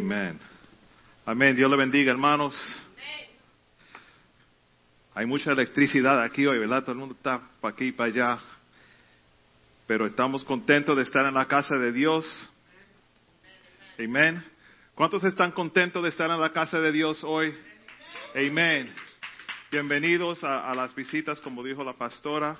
[0.00, 0.40] Amén.
[1.26, 1.54] Amén.
[1.54, 2.56] Dios le bendiga, hermanos.
[5.14, 6.80] Hay mucha electricidad aquí hoy, ¿verdad?
[6.80, 8.38] Todo el mundo está para aquí y para allá.
[9.86, 12.24] Pero estamos contentos de estar en la casa de Dios.
[13.98, 14.42] Amén.
[14.94, 17.54] ¿Cuántos están contentos de estar en la casa de Dios hoy?
[18.34, 18.90] Amén.
[19.70, 22.56] Bienvenidos a, a las visitas, como dijo la pastora.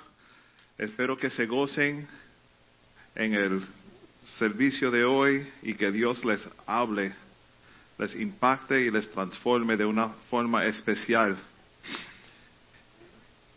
[0.77, 2.07] Espero que se gocen
[3.15, 3.63] en el
[4.37, 7.13] servicio de hoy y que Dios les hable,
[8.01, 11.37] les impacte y les transforme de una forma especial.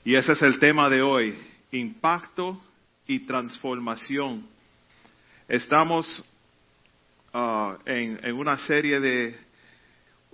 [0.05, 1.35] Y ese es el tema de hoy,
[1.73, 2.63] impacto
[3.07, 4.47] y transformación.
[5.49, 6.23] Estamos
[7.33, 9.35] uh, en, una serie de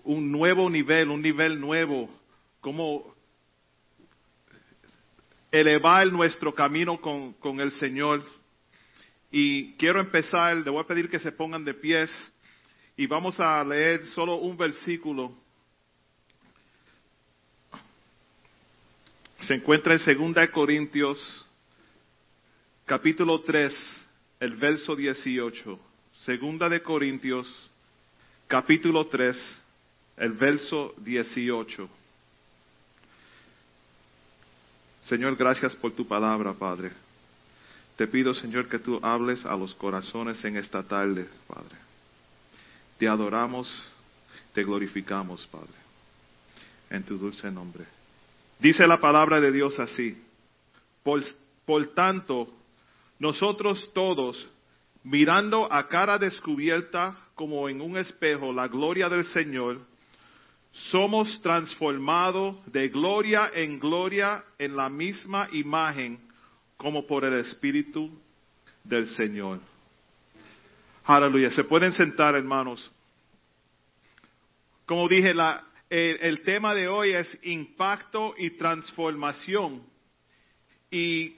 [0.02, 2.10] un nuevo nivel, un nivel nuevo,
[2.60, 3.15] como
[5.52, 8.24] elevar nuestro camino con, con el Señor.
[9.30, 12.10] Y quiero empezar, le voy a pedir que se pongan de pies
[13.01, 15.32] y vamos a leer solo un versículo.
[19.38, 21.46] Se encuentra en 2 Corintios,
[22.84, 23.74] capítulo 3,
[24.40, 25.80] el verso 18.
[26.26, 27.70] Segunda de Corintios,
[28.46, 29.62] capítulo 3,
[30.18, 31.88] el verso 18.
[35.04, 36.92] Señor, gracias por tu palabra, Padre.
[37.96, 41.90] Te pido, Señor, que tú hables a los corazones en esta tarde, Padre.
[43.01, 43.66] Te adoramos,
[44.52, 45.73] te glorificamos, Padre,
[46.90, 47.87] en tu dulce nombre.
[48.59, 50.23] Dice la palabra de Dios así.
[51.02, 52.52] Por, tanto,
[53.18, 54.46] nosotros todos,
[55.02, 59.80] mirando a cara descubierta como en un espejo la gloria del Señor,
[60.90, 66.20] somos transformados de gloria en gloria en la misma imagen
[66.76, 68.10] como por el Espíritu
[68.84, 69.69] del Señor.
[71.04, 71.50] Aleluya.
[71.50, 72.91] Se pueden sentar, hermanos.
[74.86, 75.32] Como dije,
[75.91, 79.82] el, tema de hoy es impacto y transformación.
[80.91, 81.36] Y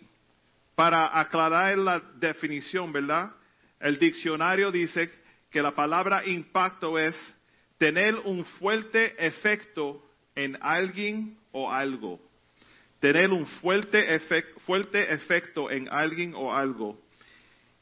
[0.74, 3.32] para aclarar la definición, ¿verdad?
[3.78, 5.10] El diccionario dice
[5.50, 7.14] que la palabra impacto es
[7.78, 10.02] tener un fuerte efecto
[10.34, 12.18] en alguien o algo
[13.02, 14.20] tener un fuerte,
[14.64, 17.02] fuerte efecto en alguien o algo.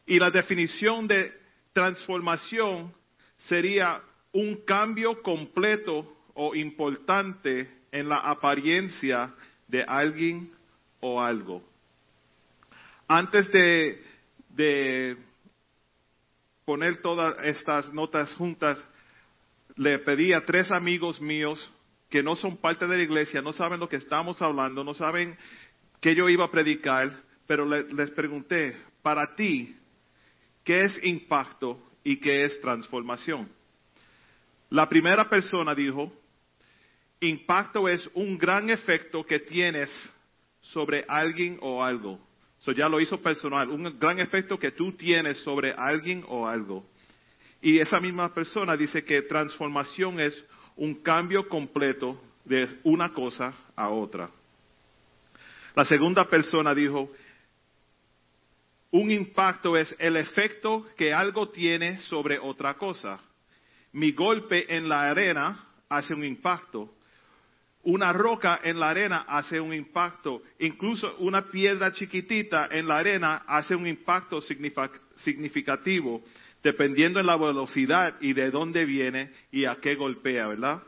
[0.07, 1.31] Y la definición de
[1.73, 2.93] transformación
[3.37, 9.35] sería un cambio completo o importante en la apariencia
[9.67, 10.51] de alguien
[11.01, 11.63] o algo.
[13.09, 14.03] Antes de,
[14.51, 15.17] de
[16.65, 18.85] poner todas estas notas juntas,
[19.77, 21.73] le pedí a tres amigos míos
[22.09, 25.37] que no son parte de la iglesia, no saben lo que estamos hablando, no saben
[26.01, 29.77] qué yo iba a predicar, pero les pregunté, para ti,
[30.65, 33.49] ¿qué es impacto y qué es transformación?
[34.71, 36.13] La primera persona dijo,
[37.21, 39.91] impacto es un gran efecto que tienes
[40.61, 42.19] sobre alguien o algo.
[42.61, 46.85] Eso ya lo hizo personal, un gran efecto que tú tienes sobre alguien o algo.
[47.63, 50.45] Y esa misma persona dice que transformación es
[50.77, 54.31] un cambio completo de una cosa a otra.
[55.75, 57.11] La segunda persona dijo,
[58.93, 63.21] un impacto es el efecto que algo tiene sobre otra cosa.
[63.93, 66.95] Mi golpe en la arena hace un impacto.
[67.83, 70.43] Una roca en la arena hace un impacto.
[70.59, 74.41] Incluso una piedra chiquitita en la arena hace un impacto
[75.17, 76.23] significativo
[76.63, 80.83] dependiendo de la velocidad y de dónde viene y a qué golpea, ¿verdad?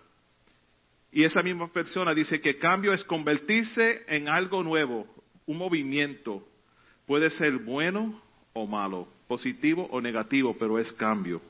[1.11, 5.07] Y esa misma persona dice que cambio es convertirse en algo nuevo,
[5.47, 6.47] un movimiento.
[7.07, 8.21] Puede ser bueno
[8.53, 11.41] o malo, positivo o negativo, pero es cambio.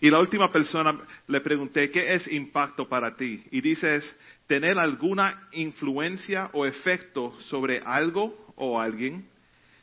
[0.00, 3.44] Y la última persona le pregunté, ¿qué es impacto para ti?
[3.52, 4.16] Y dice es
[4.48, 9.28] tener alguna influencia o efecto sobre algo o alguien,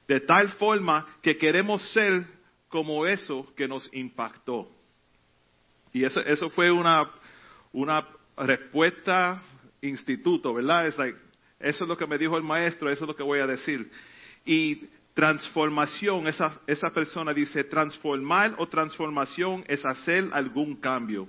[0.08, 2.26] de tal forma que queremos ser
[2.68, 4.70] como eso que nos impactó.
[5.94, 7.10] Y eso, eso fue una,
[7.72, 8.06] una
[8.38, 9.42] respuesta
[9.82, 10.88] instituto, ¿verdad?
[10.88, 11.18] Es like,
[11.60, 13.90] eso es lo que me dijo el maestro, eso es lo que voy a decir.
[14.46, 21.28] Y transformación, esa, esa persona dice, transformar o transformación es hacer algún cambio,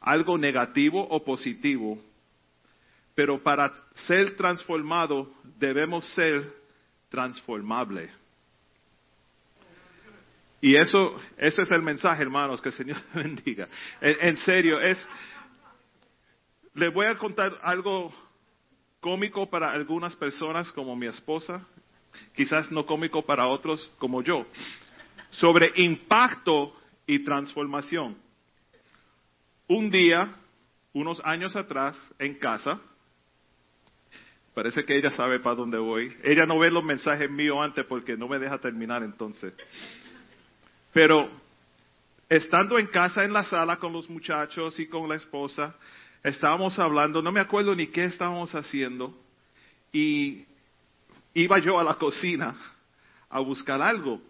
[0.00, 1.98] algo negativo o positivo.
[3.14, 6.52] Pero para ser transformado debemos ser
[7.08, 8.10] transformables.
[10.60, 13.68] Y eso, eso es el mensaje, hermanos, que el Señor bendiga.
[14.00, 15.06] En, en serio, es,
[16.74, 18.14] les voy a contar algo
[19.00, 21.66] cómico para algunas personas como mi esposa,
[22.34, 24.46] quizás no cómico para otros como yo,
[25.30, 26.74] sobre impacto
[27.06, 28.16] y transformación.
[29.66, 30.34] un día,
[30.92, 32.80] unos años atrás, en casa,
[34.54, 36.14] parece que ella sabe para dónde voy.
[36.22, 39.52] Ella no ve los mensajes míos antes porque no me deja terminar entonces.
[40.92, 41.30] Pero
[42.28, 45.74] estando en casa en la sala con los muchachos y con la esposa,
[46.22, 49.14] estábamos hablando, no me acuerdo ni qué estábamos haciendo,
[49.92, 50.44] y
[51.34, 52.54] iba yo a la cocina
[53.28, 54.20] a buscar algo.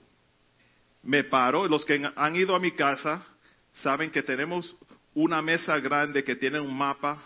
[1.02, 3.24] Me paro, los que han ido a mi casa
[3.72, 4.74] saben que tenemos
[5.14, 7.22] una mesa grande que tiene un mapa,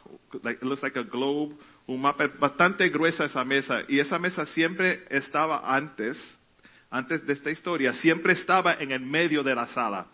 [0.60, 1.54] looks like a globe,
[1.86, 6.19] un mapa bastante gruesa esa mesa, y esa mesa siempre estaba antes,
[6.90, 10.08] antes de esta historia, siempre estaba en el medio de la sala.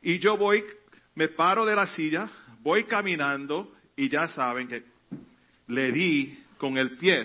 [0.00, 0.64] Y yo voy,
[1.14, 2.28] me paro de la silla,
[2.62, 4.82] voy caminando, y ya saben que
[5.68, 7.24] le di con el pie.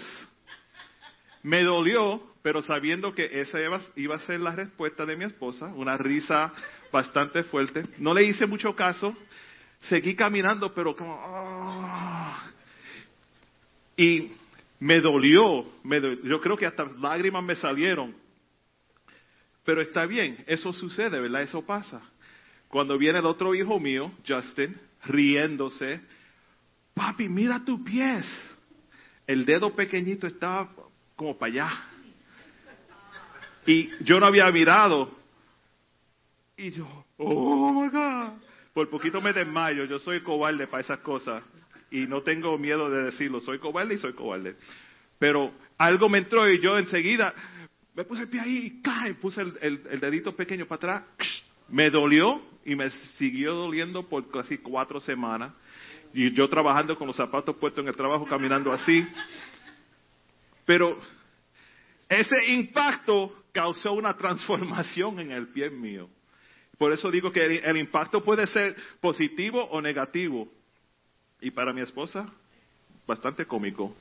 [1.48, 3.58] Me dolió, pero sabiendo que esa
[3.96, 6.52] iba, a ser la respuesta de mi esposa, una risa
[6.92, 7.86] bastante fuerte.
[8.00, 9.16] No le hice mucho caso,
[9.84, 11.18] seguí caminando, pero como...
[11.18, 12.52] Ah.
[13.96, 14.34] Y
[14.82, 18.14] me dolió, me yo creo que hasta lágrimas me salieron.
[19.64, 21.44] Pero está bien, eso sucede, ¿verdad?
[21.44, 22.02] Eso pasa.
[22.68, 26.02] Cuando viene el otro hijo mío, Justin, riéndose,
[26.94, 28.26] papi, mira tus pies.
[29.26, 30.74] El dedo pequeñito estaba
[31.18, 31.70] como para allá.
[33.66, 35.12] Y yo no había mirado.
[36.56, 38.40] Y yo, oh my God.
[38.74, 39.84] Por poquito me desmayo.
[39.84, 41.44] Yo soy cobarde para esas cosas.
[41.92, 43.42] Y no tengo miedo de decirlo.
[43.42, 44.56] Soy cobarde y soy cobarde.
[45.20, 47.34] Pero algo me entró y yo enseguida
[47.98, 51.04] me puse el pie ahí y puse el, dedito pequeño para atrás.
[51.68, 55.52] Me dolió y me siguió doliendo por casi cuatro semanas.
[56.14, 59.06] Y yo trabajando con los zapatos puestos en el trabajo, caminando así.
[60.68, 61.00] Pero
[62.10, 66.10] ese impacto causó una transformación en el pie mío.
[66.78, 70.50] Por eso digo que el, impacto puede ser positivo o negativo.
[71.40, 72.28] Y para mi esposa,
[73.08, 73.96] bastante cómico.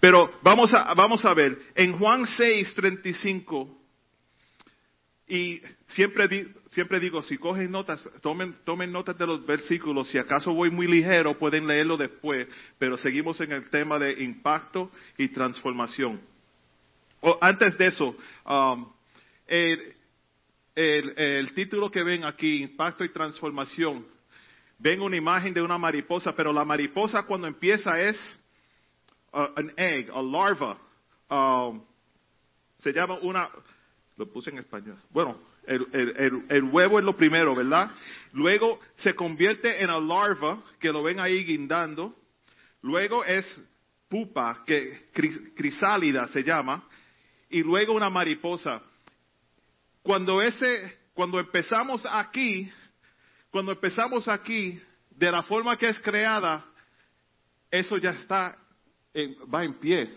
[0.00, 3.79] Pero vamos a, vamos a ver, en Juan 6, 35,
[5.30, 10.52] y siempre, siempre digo, si cogen notas, tomen, tomen notas de los versículos, si acaso
[10.52, 12.48] voy muy ligero, pueden leerlo después,
[12.80, 16.20] pero seguimos en el tema de impacto y transformación.
[17.20, 18.92] O, antes de eso, um,
[19.46, 19.94] el,
[20.74, 24.04] el, título que ven aquí, impacto y transformación,
[24.80, 28.16] ven una imagen de una mariposa, pero la mariposa cuando empieza es
[29.32, 30.76] uh, egg, a larva.
[31.30, 31.84] Um,
[32.78, 33.48] se llama una,
[34.20, 34.98] lo puse en español.
[35.08, 37.90] Bueno, el, huevo es lo primero, ¿verdad?
[38.32, 42.14] Luego se convierte en a larva, que lo ven ahí guindando.
[42.82, 43.46] Luego es
[44.10, 45.08] pupa, que
[45.56, 46.86] crisálida se llama.
[47.48, 48.82] Y luego una mariposa.
[50.02, 52.70] Cuando ese, cuando empezamos aquí,
[53.50, 54.78] cuando empezamos aquí,
[55.08, 56.66] de la forma que es creada,
[57.70, 58.58] eso ya está,
[59.52, 60.14] va en pie.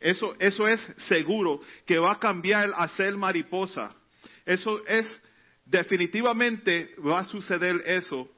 [0.00, 3.94] Eso, eso es seguro que va a cambiar a ser mariposa.
[4.46, 5.06] Eso es,
[5.64, 8.28] definitivamente va a suceder eso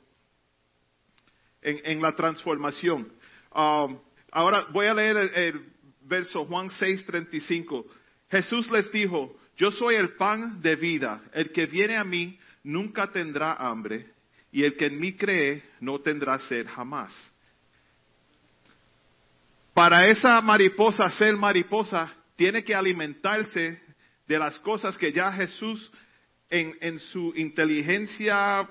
[1.63, 3.13] en, la transformación.
[3.55, 3.99] Um,
[4.33, 5.67] ahora voy a leer el,
[6.03, 7.85] verso Juan 6:35.
[8.31, 11.23] Jesús les dijo, yo soy el pan de vida.
[11.33, 14.07] El que viene a mí nunca tendrá hambre
[14.51, 17.13] y el que en mí cree no tendrá sed jamás.
[19.75, 23.81] Para esa mariposa ser mariposa, tiene que alimentarse
[24.27, 25.91] de las cosas que ya Jesús
[26.49, 28.69] en, su inteligencia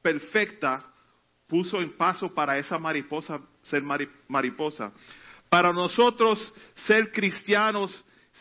[0.00, 0.86] perfecta
[1.46, 3.82] puso en paso para esa mariposa ser
[4.28, 4.92] mariposa.
[5.48, 6.52] Para nosotros
[6.86, 7.92] ser cristianos,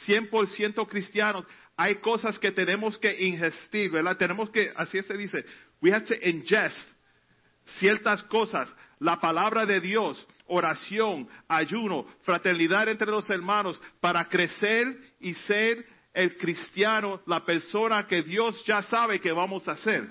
[0.06, 1.46] 100% cristianos,
[1.76, 4.18] hay cosas que tenemos que ingestir, ¿verdad?
[4.18, 5.46] Tenemos que, así se dice,
[5.82, 6.78] we have to ingest
[7.80, 15.34] ciertas cosas, la palabra de Dios, oración, ayuno, fraternidad entre los hermanos, para crecer y
[15.34, 20.08] ser el cristiano, la persona que Dios ya sabe que vamos a ser.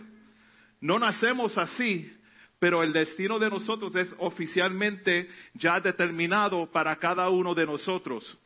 [0.81, 2.13] No nacemos así,
[2.59, 8.39] pero el destino de nosotros es oficialmente ya determinado para cada uno de nosotros.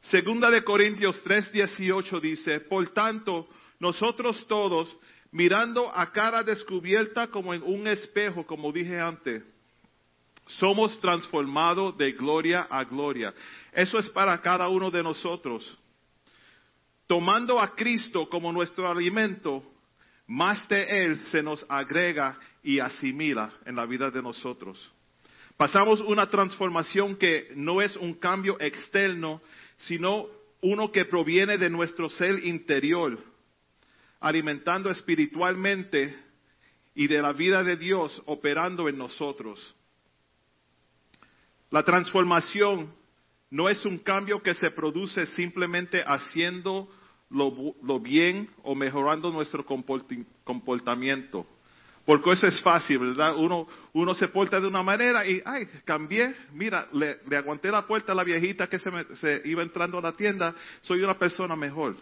[0.00, 3.48] Segunda de Corintios 3:18 dice, por tanto,
[3.80, 4.96] nosotros todos,
[5.32, 9.42] mirando a cara descubierta como en un espejo, como dije antes,
[10.48, 13.32] somos transformados de gloria a gloria.
[13.72, 15.78] Eso es para cada uno de nosotros.
[17.06, 19.62] Tomando a Cristo como nuestro alimento,
[20.26, 24.92] más de Él se nos agrega y asimila en la vida de nosotros.
[25.56, 29.40] Pasamos una transformación que no es un cambio externo,
[29.76, 30.26] sino
[30.60, 33.18] uno que proviene de nuestro ser interior.
[34.20, 36.16] alimentando espiritualmente
[36.94, 39.74] y de la vida de Dios operando en nosotros.
[41.70, 42.94] La transformación
[43.50, 46.88] no es un cambio que se produce simplemente haciendo
[47.30, 49.64] lo, bien o mejorando nuestro
[50.44, 51.46] comportamiento.
[52.04, 53.34] Porque eso es fácil, ¿verdad?
[53.36, 58.14] Uno, se porta de una manera y, ay, cambié, mira, le, aguanté la puerta a
[58.14, 61.96] la viejita que se, se iba entrando a la tienda, soy una persona mejor.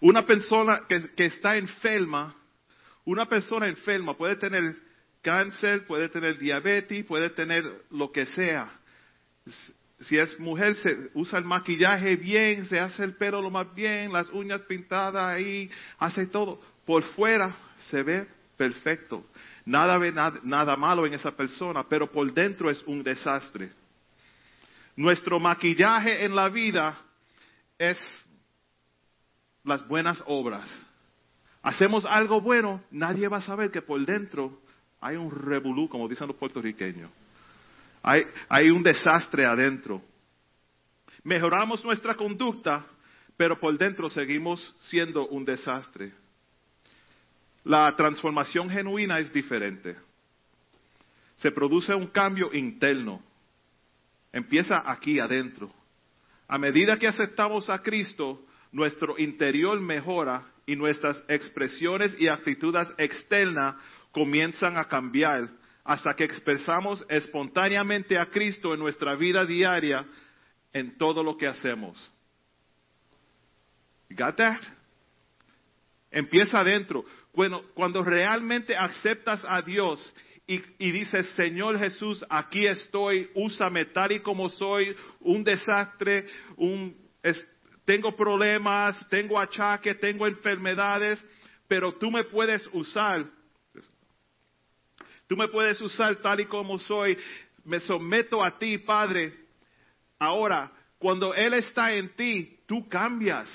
[0.00, 2.34] Una persona que, que está enferma,
[3.04, 4.89] una persona enferma puede tener
[5.22, 8.70] cáncer, puede tener diabetes, puede tener lo que sea.
[10.00, 14.12] Si es mujer, se usa el maquillaje bien, se hace el pelo lo más bien,
[14.12, 16.60] las uñas pintadas ahí, hace todo.
[16.86, 17.54] Por fuera
[17.90, 19.26] se ve perfecto.
[19.64, 23.72] Nada ve nada, nada malo en esa persona, pero por dentro es un desastre.
[24.96, 26.98] Nuestro maquillaje en la vida
[27.78, 27.98] es
[29.64, 30.70] las buenas obras.
[31.62, 34.60] Hacemos algo bueno, nadie va a saber que por dentro
[35.00, 37.10] hay un revolú, como dicen los puertorriqueños.
[38.02, 40.02] Hay, hay un desastre adentro.
[41.24, 42.84] Mejoramos nuestra conducta,
[43.36, 46.12] pero por dentro seguimos siendo un desastre.
[47.64, 49.96] La transformación genuina es diferente.
[51.36, 53.22] Se produce un cambio interno.
[54.32, 55.72] Empieza aquí adentro.
[56.48, 63.76] A medida que aceptamos a Cristo, nuestro interior mejora y nuestras expresiones y actitudes externas
[64.12, 65.48] comienzan a cambiar
[65.84, 70.06] hasta que expresamos espontáneamente a Cristo en nuestra vida diaria
[70.72, 71.98] en todo lo que hacemos.
[76.10, 77.04] Empieza adentro.
[77.32, 80.14] Bueno, cuando realmente aceptas a Dios
[80.46, 86.26] y, y, dices, Señor Jesús, aquí estoy, úsame tal y como soy, un desastre,
[86.56, 86.96] un,
[87.84, 91.24] tengo problemas, tengo achaques, tengo enfermedades,
[91.68, 93.26] pero tú me puedes usar
[95.30, 97.16] Tú me puedes usar tal y como soy.
[97.64, 99.32] Me someto a ti, Padre.
[100.18, 103.48] Ahora, cuando Él está en ti, tú cambias.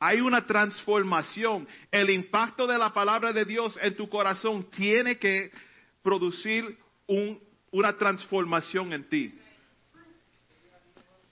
[0.00, 1.68] Hay una transformación.
[1.92, 5.52] El impacto de la palabra de Dios en tu corazón tiene que
[6.02, 6.76] producir
[7.70, 9.38] una transformación en ti.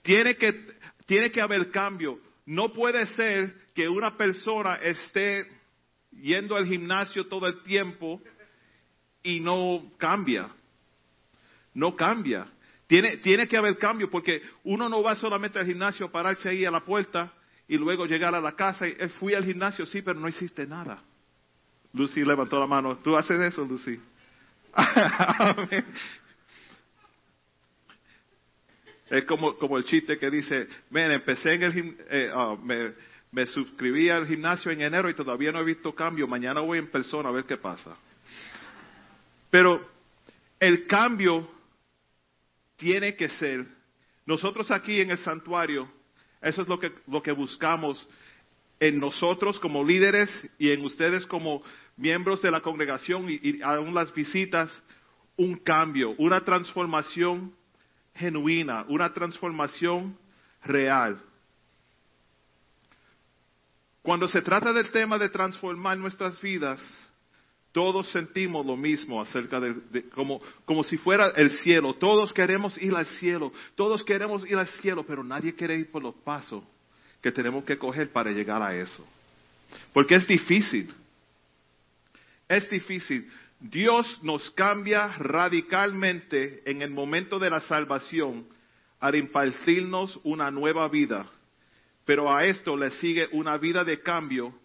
[0.01, 0.65] Tiene que,
[1.05, 2.21] tiene que haber cambio.
[2.45, 5.45] No puede ser que una persona esté
[6.13, 8.21] yendo al gimnasio todo el tiempo
[9.25, 10.47] y no cambia.
[11.73, 12.45] No cambia.
[12.87, 16.63] Tiene, tiene que haber cambio porque uno no va solamente al gimnasio a pararse ahí
[16.63, 17.33] a la puerta
[17.67, 20.67] y luego llegar a la casa y eh, fui al gimnasio, sí, pero no hiciste
[20.67, 21.01] nada.
[21.93, 22.97] Lucy levantó la mano.
[22.97, 23.99] ¿Tú haces eso, Lucy?
[29.09, 32.93] es como, como el chiste que dice, empecé en el eh, ah, me,
[33.31, 36.27] me suscribí al gimnasio en enero y todavía no he visto cambio.
[36.27, 37.97] Mañana voy en persona a ver qué pasa.
[39.55, 39.89] Pero
[40.59, 41.49] el cambio
[42.75, 43.65] tiene que ser,
[44.25, 45.89] nosotros aquí en el santuario,
[46.41, 48.05] eso es lo que, lo que buscamos
[48.81, 51.63] en nosotros como líderes y en ustedes como
[51.95, 54.69] miembros de la congregación y, y aún las visitas,
[55.37, 57.55] un cambio, una transformación
[58.13, 60.19] genuina, una transformación
[60.65, 61.17] real.
[64.01, 66.83] Cuando se trata del tema de transformar nuestras vidas,
[67.75, 71.93] todos sentimos lo mismo acerca de, como, como si fuera el cielo.
[71.95, 73.51] Todos queremos ir al cielo.
[73.75, 76.63] Todos queremos ir al cielo, pero nadie quiere ir por los pasos
[77.21, 79.05] que tenemos que coger para llegar a eso.
[79.91, 80.89] Porque es difícil.
[82.47, 83.29] Es difícil.
[83.59, 88.47] Dios nos cambia radicalmente en el momento de la salvación
[89.01, 91.25] al impartirnos una nueva vida.
[92.05, 94.57] Pero a esto le sigue una vida de cambio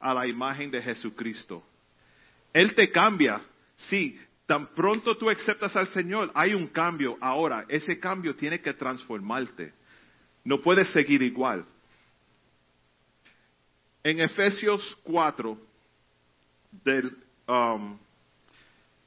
[0.00, 1.62] a la imagen de Jesucristo.
[2.56, 3.42] Él te cambia.
[3.76, 7.18] Sí, tan pronto tú aceptas al Señor, hay un cambio.
[7.20, 9.74] Ahora, ese cambio tiene que transformarte.
[10.42, 11.66] No puedes seguir igual.
[14.02, 15.58] En Efesios 4,
[16.82, 17.14] del,
[17.46, 17.98] um,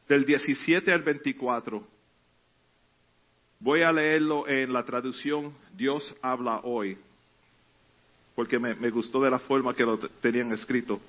[0.07, 1.83] del 17 al 24,
[3.59, 6.99] voy a leerlo en la traducción Dios habla hoy,
[8.35, 11.01] porque me, me gustó de la forma que lo tenían escrito.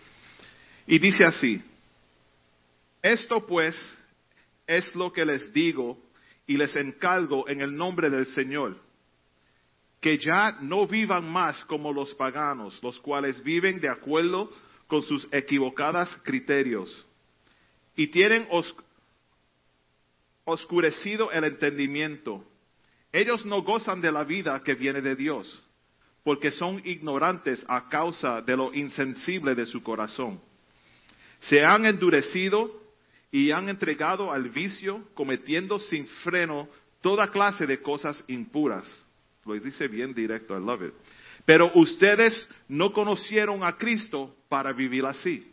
[0.87, 1.63] Y dice así,
[3.03, 3.77] esto pues
[4.67, 5.99] es lo que les digo
[6.47, 8.77] y les encargo en el nombre del Señor,
[10.01, 14.51] que ya no vivan más como los paganos, los cuales viven de acuerdo
[14.87, 17.07] con sus equivocados criterios
[17.97, 18.49] y tienen
[20.45, 22.45] oscurecido el entendimiento.
[23.13, 25.65] Ellos no gozan de la vida que viene de Dios,
[26.25, 30.41] porque son ignorantes a causa de lo insensible de su corazón.
[31.41, 32.80] Se han endurecido
[33.31, 36.69] y han entregado al vicio, cometiendo sin freno
[37.01, 38.85] toda clase de cosas impuras.
[39.45, 40.95] Lo dice bien directo, I love it.
[41.45, 45.47] Pero ustedes no conocieron a Cristo para vivir así.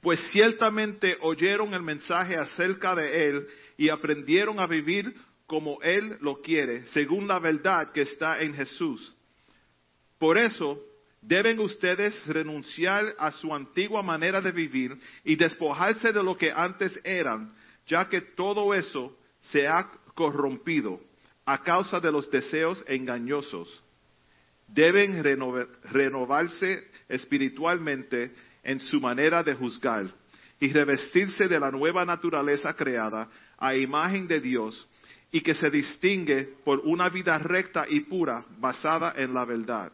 [0.00, 5.14] Pues ciertamente oyeron el mensaje acerca de Él y aprendieron a vivir
[5.46, 9.14] como Él lo quiere, según la verdad que está en Jesús.
[10.18, 10.80] Por eso
[11.26, 16.98] deben ustedes renunciar a su antigua manera de vivir y despojarse de lo que antes
[17.02, 17.52] eran,
[17.86, 21.00] ya que todo eso se ha corrompido
[21.46, 23.82] a causa de los deseos engañosos.
[24.68, 25.22] Deben
[25.84, 30.06] renovarse espiritualmente en su manera de juzgar
[30.58, 33.28] y revestirse de la nueva naturaleza creada
[33.58, 34.86] a imagen de Dios
[35.30, 39.92] y que se distingue por una vida recta y pura basada en la verdad.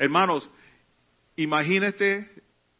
[0.00, 0.48] Hermanos,
[1.36, 2.26] imagínate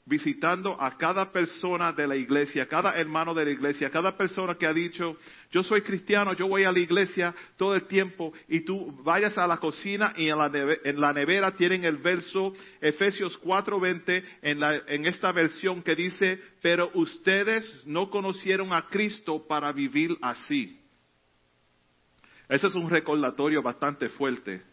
[0.06, 4.66] visitando a cada persona de la iglesia, cada hermano de la iglesia, cada persona que
[4.66, 5.18] ha dicho,
[5.50, 9.46] yo soy cristiano, yo voy a la iglesia todo el tiempo, y tú vayas a
[9.46, 14.62] la cocina y en la, nevera, en la nevera tienen el verso Efesios 4:20 en,
[14.88, 20.80] en esta versión que dice, pero ustedes no conocieron a Cristo para vivir así.
[22.48, 24.70] Ese es un recordatorio bastante fuerte.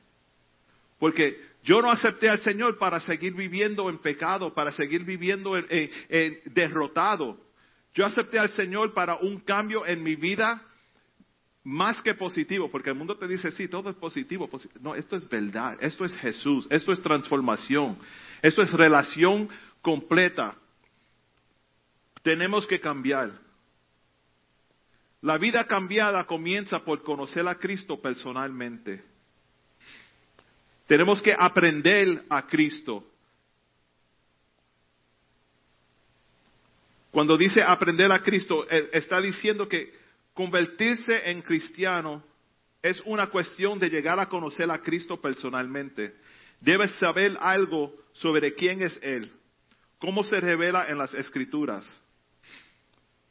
[1.00, 6.40] Porque yo no acepté al Señor para seguir viviendo en pecado, para seguir viviendo en,
[6.46, 7.38] derrotado.
[7.94, 10.64] Yo acepté al Señor para un cambio en mi vida
[11.66, 14.50] más que positivo, porque el mundo te dice, sí, todo es positivo.
[14.80, 17.98] No, esto es verdad, esto es Jesús, esto es transformación,
[18.42, 19.50] esto es relación
[19.82, 20.56] completa.
[22.22, 23.32] Tenemos que cambiar.
[25.22, 29.04] La vida cambiada comienza por conocer a Cristo personalmente.
[30.88, 33.04] Tenemos que aprender a Cristo.
[37.12, 39.94] Cuando dice aprender a Cristo, eh, está diciendo que
[40.34, 42.24] convertirse en cristiano
[42.82, 46.16] es una cuestión de llegar a conocer a Cristo personalmente.
[46.62, 49.32] Debes saber algo sobre quién es Él,
[50.00, 51.86] cómo se revela en las Escrituras.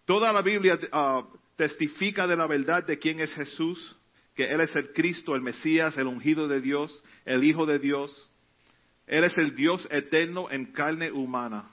[0.05, 1.25] Toda la Biblia ah,
[1.57, 3.96] testifica de la verdad de quién es Jesús,
[4.37, 8.31] que Él es el Cristo, el Mesías, el ungido de Dios, el Hijo de Dios.
[9.07, 11.71] Él es el Dios eterno en carne humana.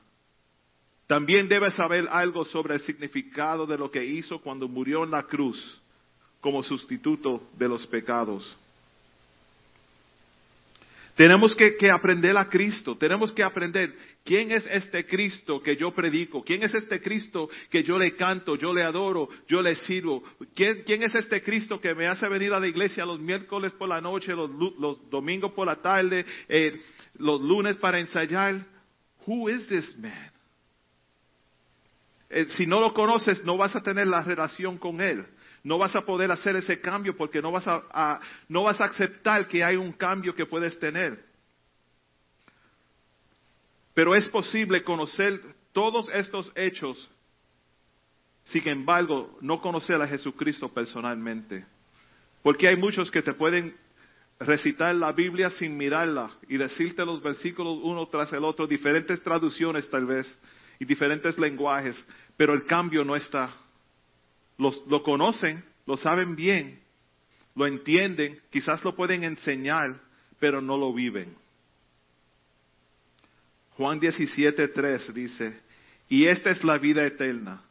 [1.05, 5.23] También debes saber algo sobre el significado de lo que hizo cuando murió en la
[5.23, 5.81] cruz
[6.39, 8.57] como sustituto de los pecados.
[11.15, 16.43] Tenemos que, aprender a Cristo, tenemos que aprender quién es este Cristo que yo predico,
[16.43, 20.23] quién es este Cristo que yo le canto, yo le adoro, yo le sirvo,
[20.55, 24.01] quién, es este Cristo que me hace venir a la iglesia los miércoles por la
[24.01, 26.81] noche, los, domingos por la tarde, eh,
[27.19, 28.65] los lunes para ensayar.
[29.27, 30.31] Who is this man?
[32.31, 35.23] Eh, si no lo conoces, no vas a tener la relación con él
[35.63, 39.47] no vas a poder hacer ese cambio porque no vas a, no vas a aceptar
[39.47, 41.23] que hay un cambio que puedes tener.
[43.93, 45.39] Pero es posible conocer
[45.71, 47.09] todos estos hechos,
[48.43, 51.65] sin embargo, no conocer a Jesucristo personalmente.
[52.41, 53.73] Porque hay muchos que te pueden
[54.39, 59.89] recitar la Biblia sin mirarla y decirte los versículos uno tras el otro, diferentes traducciones
[59.89, 60.37] tal vez
[60.77, 63.53] y diferentes lenguajes, pero el cambio no está
[64.57, 66.79] lo conocen, lo saben bien,
[67.55, 69.99] lo entienden, quizás lo pueden enseñar,
[70.39, 71.35] pero no lo viven.
[73.77, 75.59] Juan 17:3 dice,
[76.09, 77.63] y esta es la vida eterna,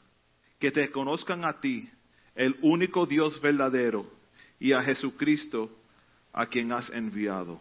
[0.59, 1.89] que te conozcan a ti,
[2.35, 4.07] el único Dios verdadero,
[4.59, 5.71] y a Jesucristo,
[6.33, 7.61] a quien has enviado.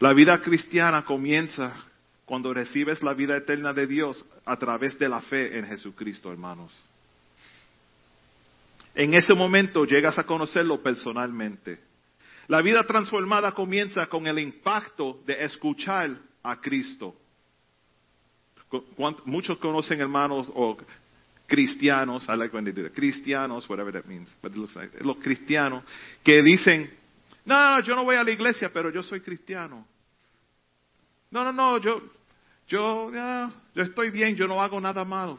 [0.00, 1.74] La vida cristiana comienza
[2.24, 6.72] cuando recibes la vida eterna de Dios a través de la fe en Jesucristo, hermanos.
[8.96, 11.78] En ese momento llegas a conocerlo personalmente.
[12.48, 17.14] La vida transformada comienza con el impacto de escuchar a Cristo.
[19.26, 20.78] Muchos conocen hermanos o
[21.46, 25.18] cristianos, I like when they do cristianos, whatever that means, but it looks like, los
[25.18, 25.84] cristianos
[26.24, 26.90] que dicen,
[27.44, 29.86] no, yo no voy a la iglesia, pero yo soy cristiano.
[31.30, 32.00] No, no, no, yo,
[32.66, 35.38] yo, yo estoy bien, yo no hago nada malo.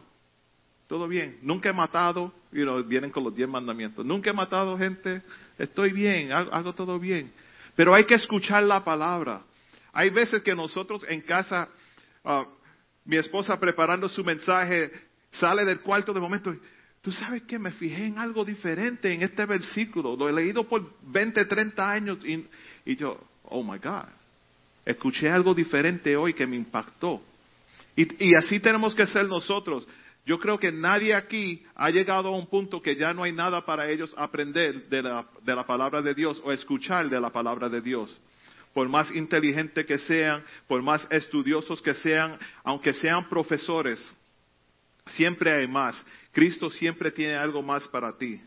[0.88, 1.38] Todo bien.
[1.42, 4.06] Nunca he matado, y vienen con los diez mandamientos.
[4.06, 5.22] Nunca he matado gente,
[5.58, 7.32] estoy bien, hago, todo bien.
[7.76, 9.42] Pero hay que escuchar la palabra.
[9.92, 11.68] Hay veces que nosotros en casa,
[12.24, 12.46] ah,
[13.04, 14.92] mi esposa preparando su mensaje,
[15.32, 16.56] sale del cuarto de momento,
[17.02, 20.90] tú sabes que me fijé en algo diferente en este versículo, lo he leído por
[21.02, 24.08] 20, 30 años y, yo, oh my God,
[24.86, 27.22] escuché algo diferente hoy que me impactó.
[27.96, 29.88] Y así tenemos que ser nosotros.
[30.28, 33.66] Yo creo que nadie aquí ha llegado a un punto que ya no hay nada
[33.66, 37.70] para ellos aprender de la, de la palabra de Dios o escuchar de la palabra
[37.70, 38.14] de Dios.
[38.74, 44.06] Por más inteligente que sean, por más estudiosos que sean, aunque sean profesores,
[45.06, 46.06] siempre hay más.
[46.34, 48.42] Cristo siempre tiene algo más para ti.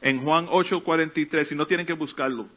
[0.00, 2.48] En Juan 8:43, y no tienen que buscarlo,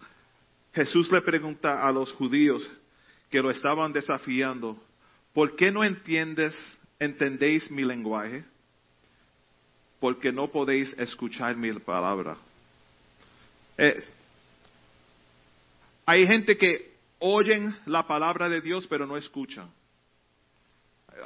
[0.77, 2.69] Jesús le pregunta a los judíos
[3.31, 4.79] que lo estaban desafiando,
[5.33, 6.53] ¿por qué no entiendes,
[6.99, 8.45] entendéis mi lenguaje?
[9.99, 12.37] Porque no podéis escuchar mi palabra.
[13.75, 14.03] Eh,
[16.05, 19.71] hay gente que oyen la palabra de Dios pero no escuchan.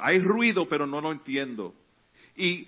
[0.00, 1.74] Hay ruido pero no lo entiendo.
[2.36, 2.66] Y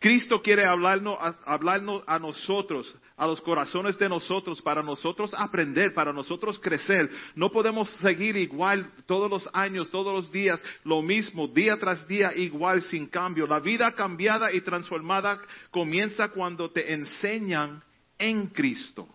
[0.00, 6.10] Cristo quiere hablarnos, hablarnos a nosotros, a los corazones de nosotros, para nosotros aprender, para
[6.10, 7.10] nosotros crecer.
[7.34, 12.32] No podemos seguir igual todos los años, todos los días, lo mismo, día tras día,
[12.34, 13.46] igual, sin cambio.
[13.46, 15.38] La vida cambiada y transformada
[15.70, 17.82] comienza cuando te enseñan
[18.18, 19.06] en Cristo.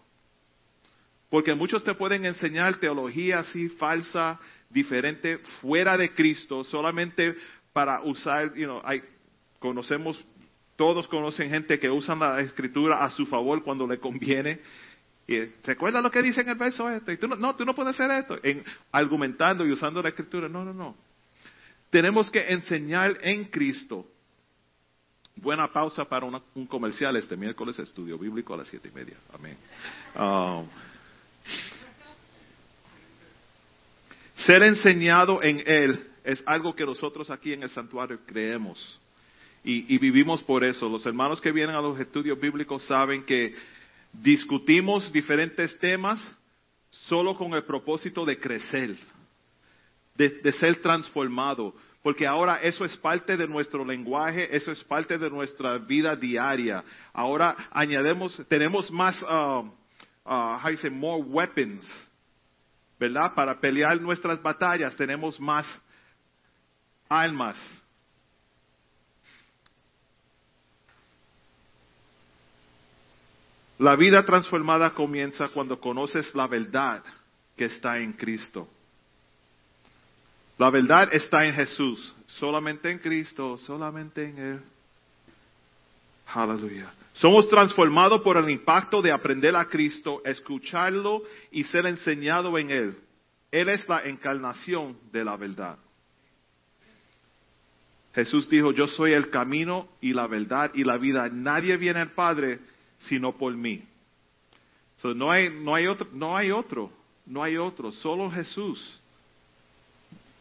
[1.32, 7.36] Porque muchos te pueden enseñar teología así falsa, diferente, fuera de Cristo, solamente
[7.74, 9.02] para usar, you know, hay,
[9.58, 10.24] conocemos
[10.76, 14.60] todos conocen gente que usa la escritura a su favor cuando le conviene.
[15.28, 17.14] Y, ¿Recuerda lo que dice en el verso este?
[17.14, 18.38] Y tú no, no, tú no puedes hacer esto.
[18.44, 20.50] En, argumentando y usando la escritura.
[20.50, 20.96] No, no, no.
[21.90, 24.06] Tenemos que enseñar en Cristo.
[25.38, 29.18] Buena pausa para un comercial este miércoles, estudio bíblico a las siete y media.
[29.34, 29.58] Amén.
[30.16, 30.68] Um,
[34.36, 39.00] ser enseñado en Él es algo que nosotros aquí en el santuario creemos
[39.66, 40.88] y, vivimos por eso.
[40.88, 43.56] Los hermanos que vienen a los estudios bíblicos saben que
[44.14, 46.24] discutimos diferentes temas
[46.92, 48.96] solo con el propósito de crecer,
[50.16, 51.74] de, ser transformado,
[52.04, 56.84] porque ahora eso es parte de nuestro lenguaje, eso es parte de nuestra vida diaria.
[57.12, 59.68] Ahora añadimos, tenemos más, uh,
[60.26, 61.90] uh, you more weapons,
[63.00, 63.34] ¿verdad?
[63.34, 65.66] Para pelear nuestras batallas tenemos más
[67.10, 67.85] almas
[73.78, 77.04] La vida transformada comienza cuando conoces la verdad
[77.58, 78.68] que está en Cristo.
[80.58, 84.62] La verdad está en Jesús, solamente en Cristo, solamente en Él.
[86.28, 86.92] Aleluya.
[87.14, 92.98] Somos transformados por el impacto de aprender a Cristo, escucharlo y ser enseñado en Él.
[93.52, 95.78] Él es la encarnación de la verdad.
[98.14, 101.30] Jesús dijo, yo soy el camino y la verdad y la vida.
[101.30, 102.60] Nadie viene al Padre
[103.00, 103.84] sino por mí.
[105.04, 106.92] no, hay, no, hay otro, no hay otro,
[107.26, 109.00] no hay otro, solo Jesús.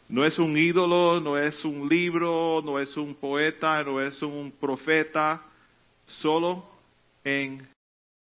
[0.09, 4.53] No es un ídolo, no es un libro, no es un poeta, no es un
[4.53, 5.43] profeta,
[6.07, 6.65] solo
[7.25, 7.67] en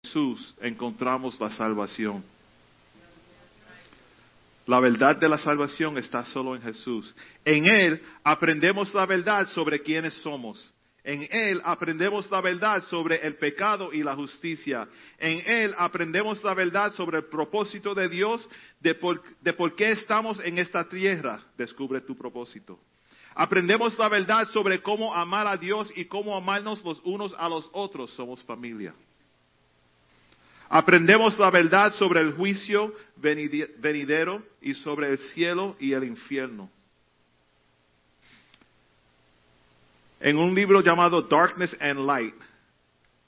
[0.02, 2.24] Jesús encontramos la salvación.
[4.66, 7.14] La verdad de la salvación está solo en Jesús.
[7.44, 10.72] En Él aprendemos la verdad sobre quiénes somos.
[11.02, 14.86] En Él aprendemos la verdad sobre el pecado y la justicia.
[15.18, 18.46] En Él aprendemos la verdad sobre el propósito de Dios,
[18.80, 21.40] de por, de por, qué estamos en esta tierra.
[21.56, 22.78] Descubre tu propósito.
[23.34, 27.68] Aprendemos la verdad sobre cómo amar a Dios y cómo amarnos los unos a los
[27.72, 28.10] otros.
[28.12, 28.94] Somos familia.
[30.68, 36.70] Aprendemos la verdad sobre el juicio venidero y sobre el cielo y el infierno.
[40.20, 42.34] En un libro llamado Darkness and Light,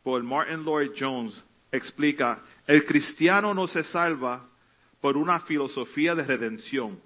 [0.03, 1.35] por Martin Lloyd Jones,
[1.71, 4.47] explica, el cristiano no se salva
[5.01, 7.01] por una filosofía de redención.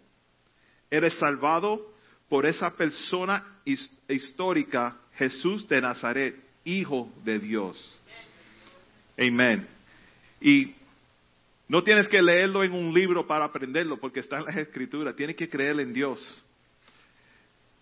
[0.90, 1.94] Eres salvado
[2.28, 3.60] por esa persona
[4.08, 8.00] histórica, Jesús de Nazaret, Hijo de Dios.
[9.16, 9.68] Amén.
[10.40, 10.74] Y
[11.68, 15.14] no tienes que leerlo en un libro para aprenderlo, porque está en las escrituras.
[15.14, 16.44] Tienes que creer en Dios.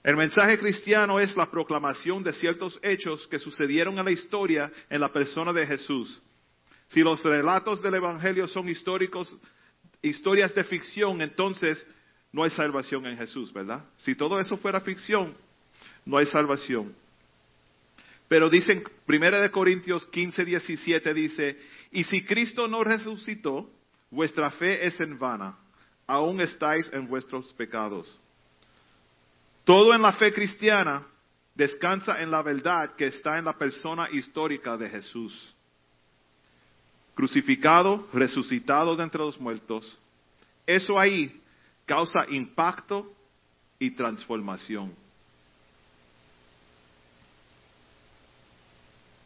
[0.05, 5.01] El mensaje cristiano es la proclamación de ciertos hechos que sucedieron en la historia en
[5.01, 6.21] la persona de Jesús.
[6.89, 9.35] Si los relatos del Evangelio son históricos,
[10.03, 11.87] historias de ficción, entonces
[12.33, 13.83] no hay salvación en Jesús, ¿verdad?
[13.97, 15.35] Si todo eso fuera ficción,
[16.05, 16.95] no hay salvación.
[18.29, 21.59] Pero dicen, 1 Corintios 15, 17 dice,
[21.93, 23.71] y si Cristo no resucitó,
[24.11, 25.57] vuestra fe es en vana,
[26.07, 28.21] aún estáis en vuestros pecados.
[29.65, 31.07] Todo en la fe cristiana
[31.55, 35.55] descansa en la verdad que está en la persona histórica de Jesús.
[37.15, 39.99] Crucificado, resucitado de entre los muertos.
[40.67, 41.41] Eso ahí
[41.87, 43.11] causa impacto
[43.79, 44.95] y transformación.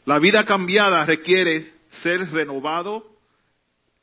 [0.05, 3.11] La vida cambiada requiere ser renovado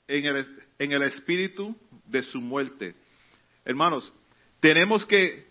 [0.07, 2.95] en el, en el espíritu de su muerte.
[3.63, 4.11] Hermanos,
[4.59, 5.47] tenemos que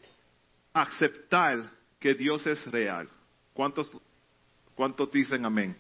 [0.75, 3.09] aceptar que Dios es real.
[3.55, 3.91] ¿Cuántos,
[4.75, 5.77] cuántos dicen amén?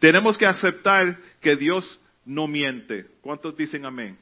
[0.00, 3.06] Tenemos que aceptar que Dios no miente.
[3.20, 4.18] ¿Cuántos dicen amén?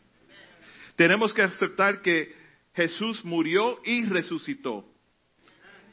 [0.96, 2.34] Tenemos que aceptar que
[2.74, 4.84] Jesús murió y resucitó.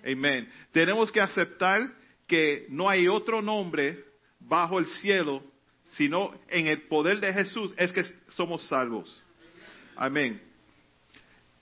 [0.06, 0.52] Amén.
[0.72, 1.94] Tenemos que aceptar
[2.28, 4.04] que no hay otro nombre
[4.40, 5.44] bajo el cielo,
[5.84, 9.22] sino en el poder de Jesús es que somos salvos.
[9.96, 10.42] Amén.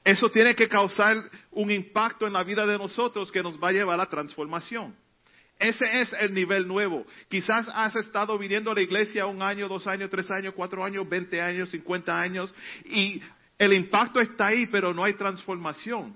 [0.04, 1.18] Eso tiene que causar
[1.52, 4.96] un impacto en la vida de nosotros que nos va a llevar a la transformación.
[5.60, 7.06] Ese es el nivel nuevo.
[7.30, 11.40] Quizás has estado viviendo la iglesia un año, dos años, tres años, cuatro años, veinte
[11.40, 12.52] años, cincuenta años
[12.86, 13.22] y
[13.60, 16.16] el impacto está ahí, pero no hay transformación.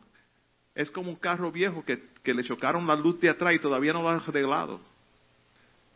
[0.74, 4.02] Es como un carro viejo que, le chocaron la luz de atrás y todavía no
[4.02, 4.82] lo han arreglado.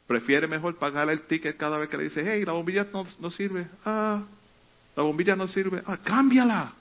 [0.06, 3.32] Prefiere mejor pagarle el ticket cada vez que le dice, hey, la bombilla no, no
[3.32, 3.68] sirve.
[3.84, 4.24] Ah,
[4.96, 5.82] la bombilla no sirve.
[5.88, 6.74] Ah, cámbiala.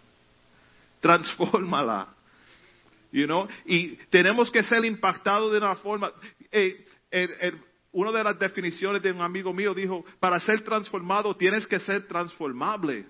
[1.01, 2.15] Transfórmala.
[3.11, 3.49] You know?
[3.65, 6.11] Y tenemos que ser impactados de una forma.
[6.51, 6.85] Eh,
[7.93, 12.07] una de las definiciones de un amigo mío dijo, para ser transformado tienes que ser
[12.07, 13.07] transformable.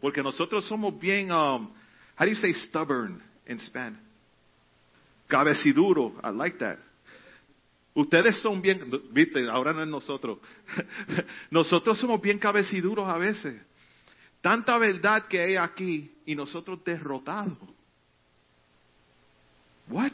[0.00, 1.72] Porque nosotros somos bien, um,
[2.18, 4.00] how do you say stubborn in Spanish?
[5.28, 6.12] Cabeciduro.
[6.22, 6.78] I like that.
[7.94, 10.38] Ustedes son bien, viste, ahora no es nosotros.
[11.50, 13.60] nosotros somos bien cabeciduros a veces.
[14.42, 17.56] Tanta verdad que hay aquí y nosotros derrotados.
[19.88, 20.12] What?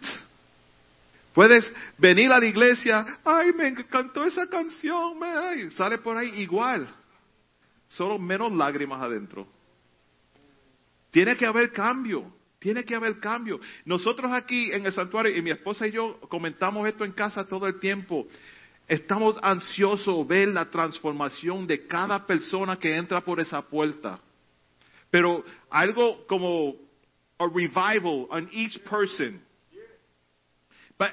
[1.35, 6.87] Puedes venir a la iglesia, ay, me encantó esa canción, me, sale por ahí igual,
[7.89, 9.47] solo menos lágrimas adentro.
[11.11, 13.59] Tiene que haber cambio, tiene que haber cambio.
[13.87, 17.67] Nosotros aquí en el santuario, y mi esposa y yo comentamos esto en casa todo
[17.67, 18.27] el tiempo,
[18.87, 24.21] estamos ansiosos ver la transformación de cada persona que entra por esa puerta.
[25.13, 26.75] Pero algo como
[27.39, 29.41] a revival on each person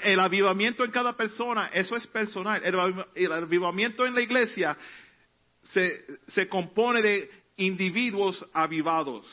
[0.03, 2.61] el avivamiento en cada persona, eso es personal.
[2.63, 4.77] El, avivamiento en la iglesia
[5.63, 9.25] se, se compone de individuos avivados.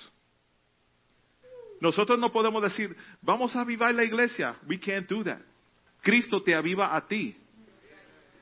[1.80, 4.56] Nosotros no podemos decir, vamos a avivar la iglesia.
[4.66, 5.40] We can't do that.
[6.00, 7.36] Cristo te aviva a ti.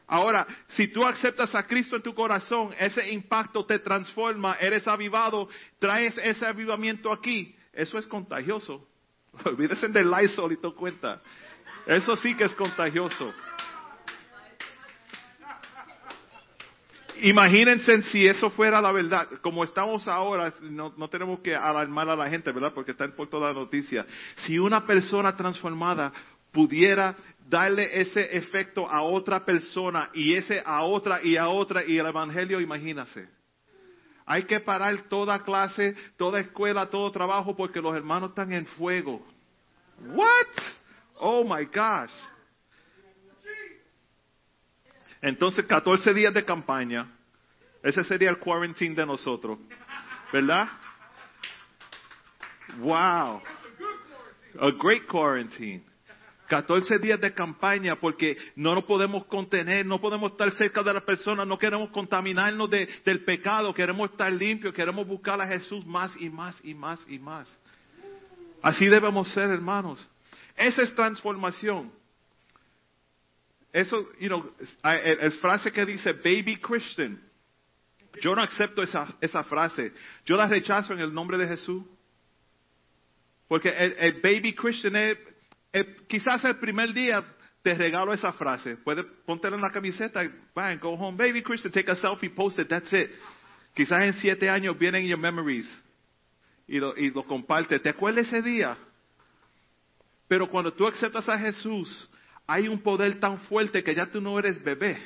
[0.07, 5.49] Ahora, si tú aceptas a Cristo en tu corazón, ese impacto te transforma, eres avivado,
[5.79, 7.57] traes ese avivamiento aquí.
[7.73, 8.87] Eso es contagioso.
[9.45, 11.21] Olvídese del Lysol y tu cuenta.
[11.87, 13.33] Eso sí que es contagioso.
[17.23, 19.29] Imagínense si eso fuera la verdad.
[19.41, 22.73] Como estamos ahora, no, tenemos que alarmar a la gente, ¿verdad?
[22.75, 24.05] Porque está por toda la noticia.
[24.39, 26.13] Si una persona transformada
[26.53, 27.17] pudiera
[27.49, 32.07] darle ese efecto a otra persona y ese a otra y a otra y el
[32.07, 33.29] evangelio, imagínase.
[34.27, 39.23] Hay que parar toda clase, toda escuela, todo trabajo porque los hermanos están en fuego.
[40.01, 40.47] What?
[41.17, 42.11] Oh my gosh.
[45.21, 47.11] Entonces, 14 días de campaña.
[47.83, 49.59] Ese sería el quarantine de nosotros.
[50.33, 50.69] ¿Verdad?
[52.79, 53.43] Wow.
[54.61, 55.85] A great quarantine.
[56.55, 61.03] 14 días de campaña porque no nos podemos contener, no podemos estar cerca de las
[61.03, 66.31] personas, no queremos contaminarnos del pecado, queremos estar limpios, queremos buscar a Jesús más y
[66.31, 67.53] más y más y más.
[68.63, 70.09] Así debemos ser, hermanos.
[70.55, 71.91] Esa es transformación.
[73.73, 77.21] Eso, you know, el, frase que dice baby Christian,
[78.23, 79.93] yo no acepto esa, esa frase.
[80.25, 81.83] Yo la rechazo en el nombre de Jesús.
[83.49, 85.19] Porque el, baby Christian es,
[86.09, 87.25] quizás el primer día
[87.63, 88.77] te regalo esa frase.
[88.77, 90.23] Puedes pontela en la camiseta,
[90.55, 93.11] bang, go home, baby Christian, take a selfie, post it, that's it.
[93.75, 95.67] Quizás en siete años vienen your memories
[96.69, 97.79] y lo, y lo comparte.
[97.81, 98.77] ¿Te acuerdas ese día?
[100.29, 102.09] Pero cuando tú aceptas a Jesús,
[102.47, 104.99] hay un poder tan fuerte que ya tú no eres bebé.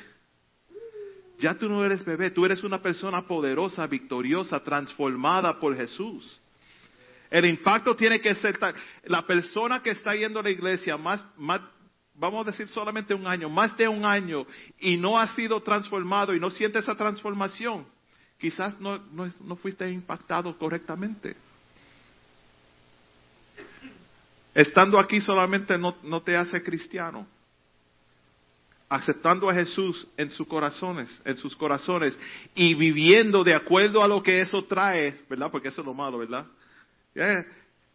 [1.39, 6.39] Ya tú no eres bebé, tú eres una persona poderosa, victoriosa, transformada por Jesús.
[7.29, 8.73] El impacto tiene que ser tal.
[9.03, 11.61] La persona que está yendo a la iglesia más, más,
[12.15, 14.45] vamos a decir solamente un año, más de un año,
[14.79, 17.85] y no ha sido transformado y no siente esa transformación,
[18.39, 21.35] quizás no, no fuiste impactado correctamente.
[24.53, 27.27] Estando aquí solamente no, no te hace cristiano.
[28.89, 32.17] Aceptando a Jesús en sus corazones, en sus corazones
[32.55, 35.51] y viviendo de acuerdo a lo que eso trae, ¿verdad?
[35.51, 36.45] Porque eso es lo malo, ¿verdad?
[37.21, 37.45] Eh,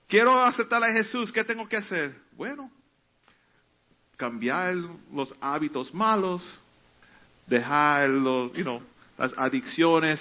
[0.06, 2.14] quiero aceptar a Jesús, ¿qué tengo que hacer?
[2.32, 2.70] Bueno,
[4.18, 4.74] cambiar
[5.10, 6.42] los hábitos malos,
[7.46, 8.82] dejar los, you know,
[9.16, 10.20] las adicciones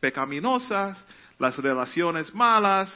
[0.00, 1.04] pecaminosas,
[1.38, 2.92] las relaciones malas,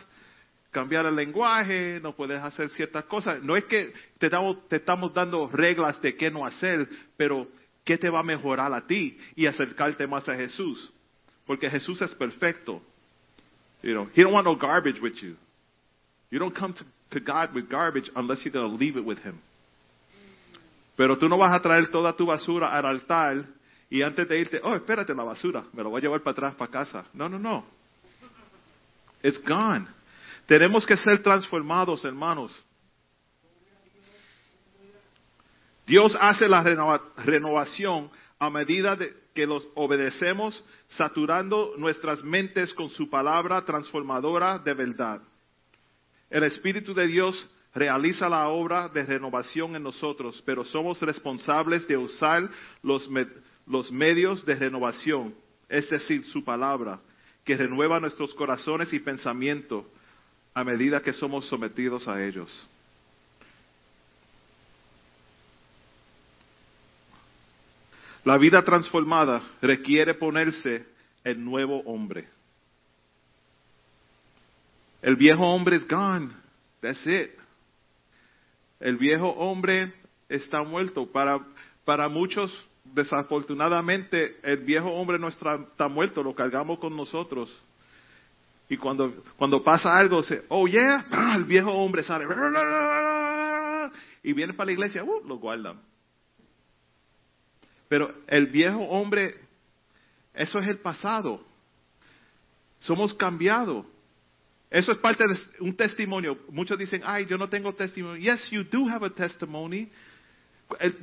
[0.72, 3.40] cambiar el lenguaje, no puedes hacer ciertas cosas.
[3.40, 4.28] No es que te,
[4.68, 7.46] te estamos dando reglas de qué no hacer, pero
[7.84, 10.92] qué te va a mejorar a ti y acercarte más a Jesús.
[11.46, 12.82] Porque Jesús es perfecto.
[13.86, 15.36] You know, he don't want no garbage with you.
[16.28, 19.18] You don't come to, to God with garbage unless you're going to leave it with
[19.18, 19.38] him.
[20.96, 23.46] Pero tú no vas a traer toda tu basura al altar
[23.88, 26.54] y antes de irte, oh, espérate la basura, me lo voy a llevar para atrás
[26.56, 27.04] para casa.
[27.14, 27.64] No, no, no.
[29.22, 29.86] It's gone.
[30.48, 32.50] Tenemos que ser transformados, hermanos.
[35.86, 36.64] Dios hace la
[37.18, 44.72] renovación a medida de que los obedecemos, saturando nuestras mentes con su palabra transformadora de
[44.72, 45.20] verdad.
[46.30, 51.98] El Espíritu de Dios realiza la obra de renovación en nosotros, pero somos responsables de
[51.98, 52.48] usar
[52.82, 53.08] los,
[53.66, 55.34] los medios de renovación,
[55.68, 56.98] es decir, su palabra,
[57.44, 59.84] que renueva nuestros corazones y pensamientos
[60.54, 62.50] a medida que somos sometidos a ellos.
[68.26, 70.84] La vida transformada requiere ponerse
[71.22, 72.28] el nuevo hombre.
[75.00, 76.30] El viejo hombre es gone.
[76.80, 77.30] That's it.
[78.80, 79.92] El viejo hombre
[80.28, 81.06] está muerto.
[81.06, 81.38] Para,
[81.84, 87.56] para muchos, desafortunadamente, el viejo hombre no está, está muerto, lo cargamos con nosotros.
[88.68, 92.26] Y cuando, cuando pasa algo, se, oh yeah, el viejo hombre sale.
[94.24, 95.80] Y viene para la iglesia, uh, lo guardan.
[97.88, 99.34] Pero el viejo hombre,
[100.34, 101.44] eso es el pasado.
[102.78, 103.86] Somos cambiados.
[104.70, 106.38] Eso es parte de un testimonio.
[106.50, 108.16] Muchos dicen, ay, yo no tengo testimonio.
[108.16, 109.88] Yes, you do have a testimony.
[110.80, 110.96] El,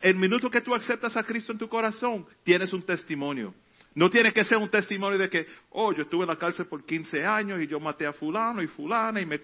[0.00, 3.52] el minuto que tú aceptas a Cristo en tu corazón, tienes un testimonio.
[3.94, 6.84] No tiene que ser un testimonio de que, oh, yo estuve en la cárcel por
[6.84, 9.40] 15 años y yo maté a fulano y fulana y me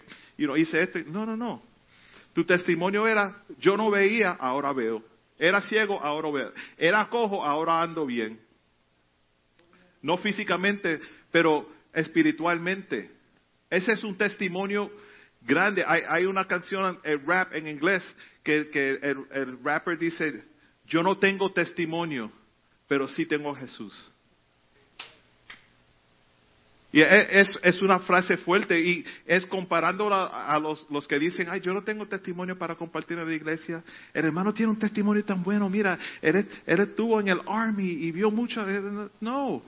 [0.57, 1.01] hice esto.
[1.07, 1.63] No, no, no.
[2.33, 5.03] Tu testimonio era, yo no veía, ahora veo.
[5.39, 6.53] Era ciego, ahora veo.
[6.77, 8.41] Era cojo, ahora ando bien.
[10.03, 13.11] No físicamente, pero espiritualmente.
[13.69, 14.91] Ese es un testimonio
[15.43, 15.85] grande.
[15.87, 18.03] Hay, una canción, el rap en inglés,
[18.43, 18.69] que,
[19.03, 20.45] el rapper dice,
[20.87, 22.31] yo no tengo testimonio,
[22.87, 23.95] pero sí tengo Jesús.
[26.93, 31.61] Y es, es, una frase fuerte y es comparándola a los, los, que dicen, ay,
[31.61, 33.83] yo no tengo testimonio para compartir en la iglesia.
[34.15, 38.13] El hermano tiene un testimonio tan bueno, mira, él, él estuvo en el army y
[38.13, 38.65] vio mucho.
[39.21, 39.63] No.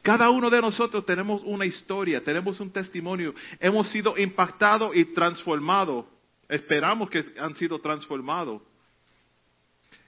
[0.00, 3.34] Cada uno de nosotros tenemos una historia, tenemos un testimonio.
[3.60, 6.06] Hemos sido impactados y transformados.
[6.48, 8.62] Esperamos que han sido transformados.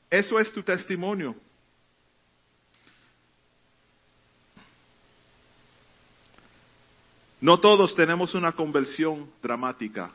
[0.09, 1.35] Eso es tu testimonio.
[7.41, 10.11] No todos tenemos una conversión dramática.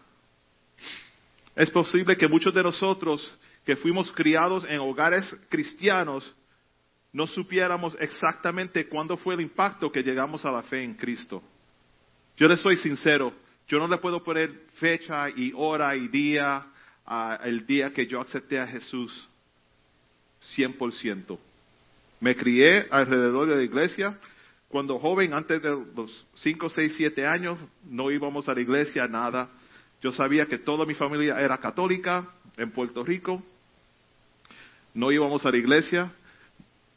[1.55, 3.35] Es posible que muchos de nosotros
[3.65, 6.35] que fuimos criados en hogares cristianos
[7.11, 11.41] no supiéramos exactamente cuándo fue el impacto que llegamos a la fe en Cristo.
[12.37, 13.33] Yo le soy sincero,
[13.67, 16.67] yo no le puedo poner fecha y hora y día
[17.05, 19.29] al día que yo acepté a Jesús
[20.57, 21.37] 100%.
[22.19, 24.19] Me crié alrededor de la iglesia,
[24.67, 29.49] cuando joven, antes de los 5, 6, 7 años, no íbamos a la iglesia, nada.
[30.01, 33.41] Yo sabía que toda mi familia era católica en Puerto Rico.
[34.93, 36.11] No íbamos a la iglesia.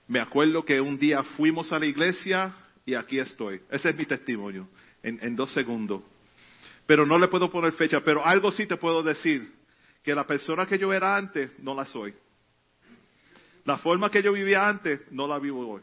[0.07, 2.55] Me acuerdo que un día fuimos a la iglesia
[2.87, 3.61] y aquí estoy.
[3.71, 4.67] Ese es mi testimonio,
[5.03, 6.03] en, dos segundos.
[6.87, 9.53] Pero no le puedo poner fecha, pero algo sí te puedo decir,
[10.03, 12.15] que la persona que yo era antes no la soy.
[13.65, 15.83] La forma que yo vivía antes no la vivo hoy.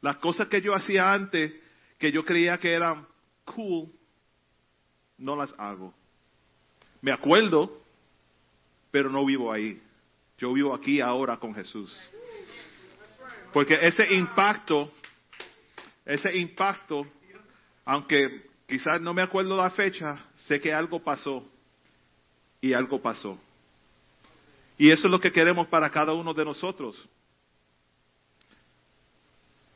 [0.00, 1.52] Las cosas que yo hacía antes,
[1.98, 3.06] que yo creía que eran
[3.44, 3.90] cool,
[5.18, 5.94] no las hago.
[7.02, 7.80] Me acuerdo,
[8.90, 9.80] pero no vivo ahí.
[10.38, 11.94] Yo vivo aquí ahora con Jesús.
[13.52, 14.90] Porque ese impacto,
[16.04, 17.06] ese impacto,
[17.84, 21.44] aunque quizás no me acuerdo la fecha, sé que algo pasó
[22.60, 23.38] y algo pasó.
[24.78, 27.06] Y eso es lo que queremos para cada uno de nosotros.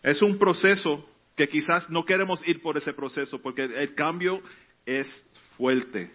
[0.04, 1.02] Es un proceso
[1.34, 4.40] que quizás no queremos ir por ese proceso porque el cambio
[4.84, 5.08] es
[5.56, 6.10] fuerte.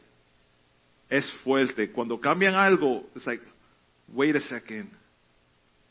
[1.09, 1.91] es fuerte.
[1.91, 3.43] Cuando cambian algo, es like,
[4.09, 4.91] wait a second.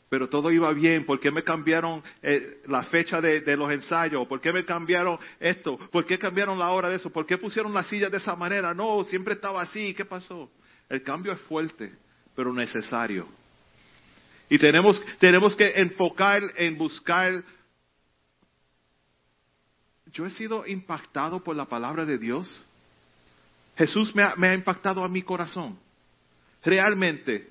[0.09, 1.05] Pero todo iba bien.
[1.05, 4.25] ¿Por qué me cambiaron eh, la fecha de, los ensayos?
[4.27, 5.77] ¿Por qué me cambiaron esto?
[5.91, 7.09] ¿Por qué cambiaron la hora de eso?
[7.09, 8.73] ¿Por qué pusieron las sillas de esa manera?
[8.73, 9.93] No, siempre estaba así.
[9.93, 10.49] ¿Qué pasó?
[10.87, 11.91] El cambio es fuerte,
[12.33, 13.27] pero necesario.
[14.49, 17.43] Y tenemos, tenemos que enfocar en buscar.
[20.11, 22.49] Yo he sido impactado por la palabra de Dios.
[23.77, 25.77] Jesús me ha, impactado a mi corazón.
[26.63, 27.49] Realmente,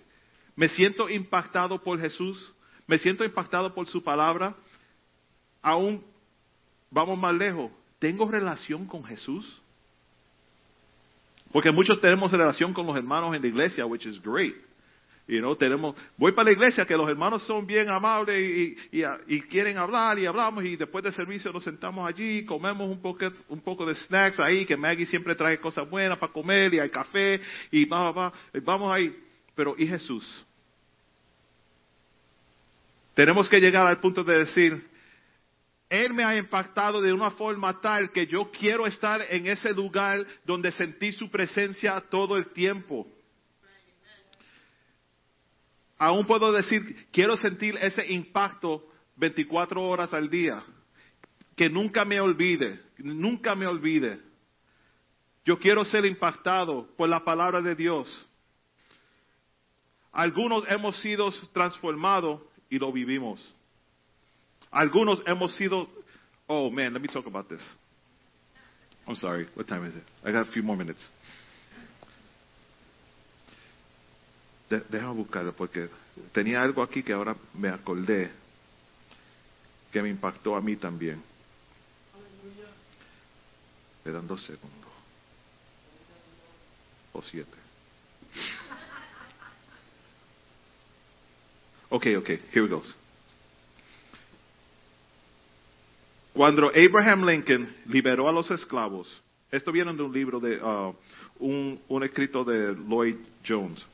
[0.57, 2.53] me siento impactado por Jesús.
[2.87, 4.55] Me siento impactado por su palabra.
[5.63, 6.05] Aún,
[6.91, 9.61] vamos más lejos, ¿tengo relación con Jesús?
[11.53, 14.55] Porque muchos tenemos relación con los hermanos en la iglesia, which is great.
[15.29, 19.77] You know, tenemos, voy para la iglesia que los hermanos son bien amables y, quieren
[19.77, 23.85] hablar y hablamos y después del servicio nos sentamos allí, comemos un poco, un poco
[23.85, 27.85] de snacks ahí, que Maggie siempre trae cosas buenas para comer y hay café y
[27.85, 28.33] va, va,
[28.65, 29.15] vamos ahí.
[29.55, 30.47] Pero ¿y Jesús?
[33.13, 34.89] Tenemos que llegar al punto de decir,
[35.91, 40.25] Él me ha impactado de una forma tal que yo quiero estar en ese lugar
[40.47, 43.07] donde sentí su presencia todo el tiempo.
[45.99, 48.85] Aún puedo decir, quiero sentir ese impacto
[49.17, 50.63] 24 horas al día.
[51.57, 54.21] Que nunca me olvide, nunca me olvide.
[55.45, 58.27] Yo quiero ser impactado por la palabra de Dios.
[60.13, 63.55] Algunos hemos sido transformados y lo vivimos.
[64.71, 65.89] Algunos hemos sido,
[66.47, 67.63] oh man, let me talk about this.
[69.07, 70.03] I'm sorry, what time is it?
[70.23, 71.09] I got a few more minutes.
[74.69, 75.89] De, déjame buscarlo porque
[76.33, 78.31] tenía algo aquí que ahora me acordé
[79.91, 81.23] que me impactó a mí también.
[84.05, 84.91] Me dan dos segundos.
[87.13, 87.57] O siete.
[91.91, 92.83] Okay, okay, here we go.
[96.35, 99.09] Cuando Abraham Lincoln liberó a los esclavos,
[99.51, 100.95] esto viene de un libro de uh,
[101.41, 103.17] un, un escrito de Lloyd
[103.47, 103.85] Jones.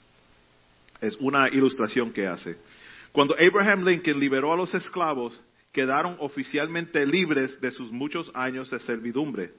[1.05, 2.57] Es una ilustración que hace.
[3.13, 5.39] Cuando Abraham Lincoln liberó a los esclavos,
[5.71, 9.53] quedaron oficialmente libres de sus muchos años de servidumbre,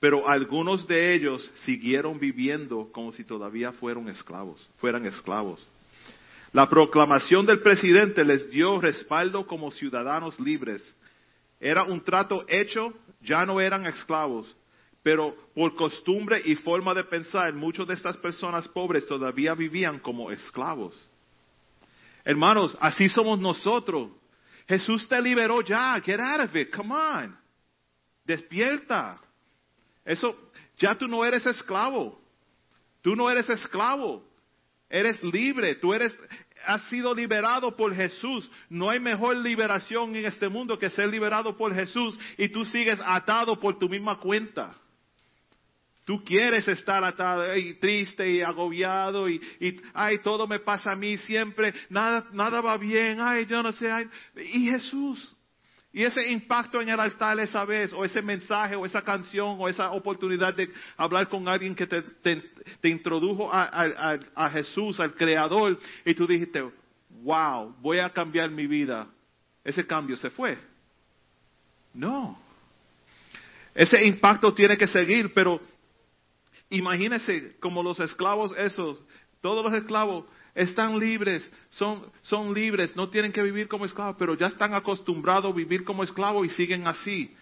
[0.00, 5.64] pero algunos de ellos siguieron viviendo como si todavía fueran esclavos, fueran esclavos.
[6.52, 10.82] La proclamación del presidente les dio respaldo como ciudadanos libres.
[11.60, 14.52] Era un trato hecho, ya no eran esclavos,
[15.08, 20.30] pero por costumbre y forma de pensar, muchas de estas personas pobres todavía vivían como
[20.30, 20.94] esclavos.
[22.26, 24.10] Hermanos, así somos nosotros.
[24.68, 25.98] Jesús te liberó ya.
[26.04, 26.70] Get out of it.
[26.76, 27.38] Come on.
[28.22, 29.18] Despierta.
[30.04, 30.36] Eso,
[30.76, 32.20] ya tú no eres esclavo.
[33.00, 34.28] Tú no eres esclavo.
[34.90, 36.14] Eres libre, tú eres,
[36.66, 38.50] has sido liberado por Jesús.
[38.68, 43.00] No hay mejor liberación en este mundo que ser liberado por Jesús y tú sigues
[43.02, 44.76] atado por tu misma cuenta.
[46.08, 50.96] Tú quieres estar atado y triste y agobiado y, y, ay, todo me pasa a
[50.96, 54.08] mí siempre, nada, nada va bien, ay, yo no sé, ay.
[54.36, 55.36] y Jesús.
[55.92, 59.68] Y ese impacto en el altar esa vez, o ese mensaje, o esa canción, o
[59.68, 62.42] esa oportunidad de hablar con alguien que te, te,
[62.80, 66.64] te introdujo a, a, a, Jesús, al Creador, y tú dijiste,
[67.22, 69.08] wow, voy a cambiar mi vida.
[69.62, 70.56] Ese cambio se fue.
[71.92, 72.40] No.
[73.74, 75.60] Ese impacto tiene que seguir, pero
[76.70, 78.98] imagínese como los esclavos esos,
[79.40, 84.34] todos los esclavos están libres, son, son libres, no tienen que vivir como esclavos, pero
[84.34, 87.34] ya están acostumbrados a vivir como esclavos y siguen así.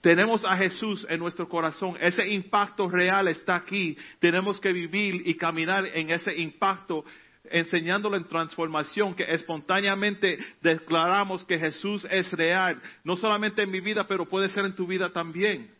[0.00, 5.34] Tenemos a Jesús en nuestro corazón, ese impacto real está aquí, tenemos que vivir y
[5.34, 7.04] caminar en ese impacto
[7.50, 14.06] enseñándolo en transformación, que espontáneamente declaramos que Jesús es real, no solamente en mi vida,
[14.06, 15.70] pero puede ser en tu vida también.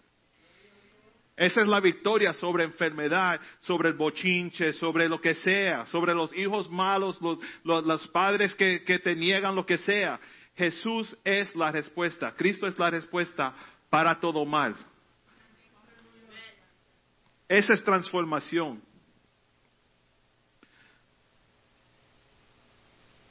[1.37, 6.35] Esa es la victoria sobre enfermedad, sobre el bochinche, sobre lo que sea, sobre los
[6.35, 10.19] hijos malos, los, los, padres que, que te niegan lo que sea.
[10.57, 13.55] Jesús es la respuesta, Cristo es la respuesta
[13.91, 14.75] para todo mal.
[17.47, 18.83] Esa es transformación.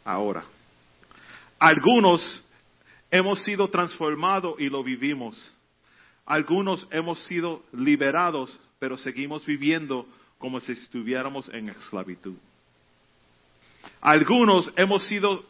[0.04, 0.46] Ahora,
[1.58, 2.44] algunos
[3.10, 5.55] hemos sido transformados y lo vivimos.
[6.26, 10.08] Algunos hemos sido liberados, pero seguimos viviendo
[10.38, 12.36] como si estuviéramos en esclavitud.
[14.02, 15.46] Algunos hemos sido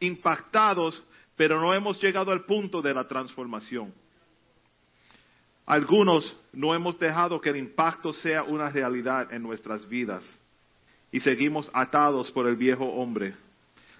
[0.00, 1.02] impactados,
[1.36, 3.92] pero no hemos llegado al punto de la transformación.
[5.66, 10.24] Algunos no hemos dejado que el impacto sea una realidad en nuestras vidas
[11.12, 13.34] y seguimos atados por el viejo hombre,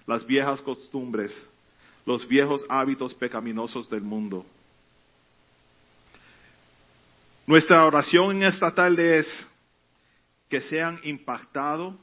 [0.05, 1.33] las viejas costumbres,
[2.05, 4.45] los viejos hábitos pecaminosos del mundo.
[7.45, 9.47] Nuestra oración en esta tarde es
[10.47, 11.93] que sean impactados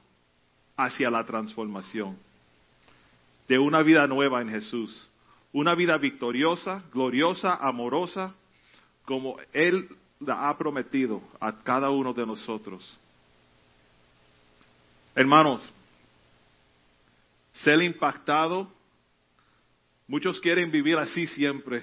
[0.76, 2.18] hacia la transformación
[3.49, 5.09] de una vida nueva en Jesús,
[5.53, 8.34] una vida victoriosa, gloriosa, amorosa,
[9.07, 9.88] como Él
[10.20, 12.99] la ha prometido a cada uno de nosotros.
[15.14, 15.62] Hermanos,
[17.53, 18.70] ser impactado,
[20.07, 21.82] muchos quieren vivir así siempre.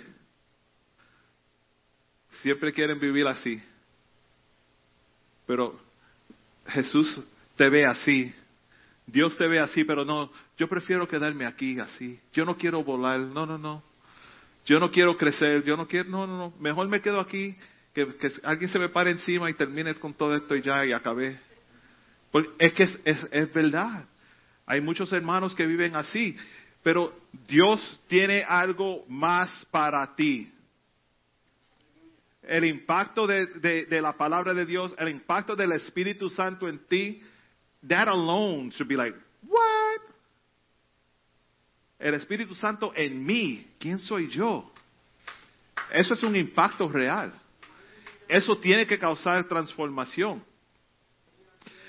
[2.41, 3.61] Siempre quieren vivir así.
[5.45, 5.79] Pero
[6.67, 7.23] Jesús
[7.55, 8.33] te ve así.
[9.05, 12.19] Dios te ve así, pero no, yo prefiero quedarme aquí así.
[12.33, 13.81] Yo no quiero volar, no, no, no.
[14.65, 16.53] Yo no quiero crecer, yo no quiero, no, no, no.
[16.59, 17.55] Mejor me quedo aquí,
[17.93, 18.05] que,
[18.43, 21.39] alguien se me pare encima y termine con todo esto y ya, y acabé.
[22.31, 24.05] Porque es que es, es, es verdad.
[24.65, 26.35] Hay muchos hermanos que viven así,
[26.83, 27.17] pero
[27.47, 30.51] Dios tiene algo más para ti
[32.47, 37.21] el impacto de, la palabra de Dios, el impacto del Espíritu Santo en ti,
[37.87, 40.01] that alone should be like, what?
[41.99, 44.71] El Espíritu Santo en mí, ¿quién soy yo?
[45.91, 47.33] Eso es un impacto real.
[48.27, 50.43] Eso tiene que causar transformación.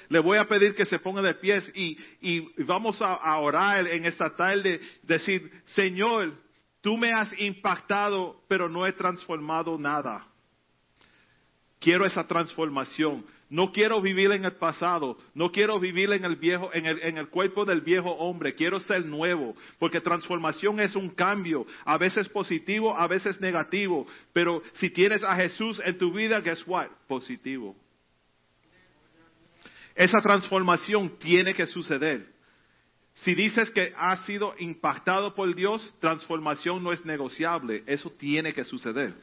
[0.08, 4.06] Le voy a pedir que se ponga de pies y, vamos a, a orar en
[4.06, 6.32] esta tarde, decir, Señor,
[6.80, 10.27] tú me has impactado, pero no he transformado nada.
[11.80, 13.24] Quiero esa transformación.
[13.50, 17.16] No quiero vivir en el pasado, no quiero vivir en el viejo, en el, en
[17.16, 22.28] el, cuerpo del viejo hombre, quiero ser nuevo, porque transformación es un cambio, a veces
[22.28, 26.88] positivo, a veces negativo, pero si tienes a Jesús en tu vida, guess what?
[27.06, 27.74] Positivo.
[29.94, 32.26] Esa transformación tiene que suceder.
[33.14, 38.62] Si dices que has sido impactado por Dios, transformación no es negociable, eso tiene que
[38.62, 39.14] suceder.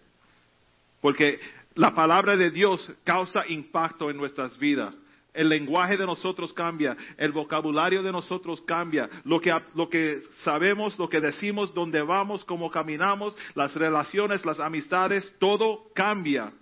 [1.00, 1.40] Porque
[1.76, 4.94] la palabra de Dios causa impacto en nuestras vidas.
[5.34, 10.98] El lenguaje de nosotros cambia, el vocabulario de nosotros cambia, lo que, lo que sabemos,
[10.98, 16.54] lo que decimos, dónde vamos, cómo caminamos, las relaciones, las amistades, todo cambia.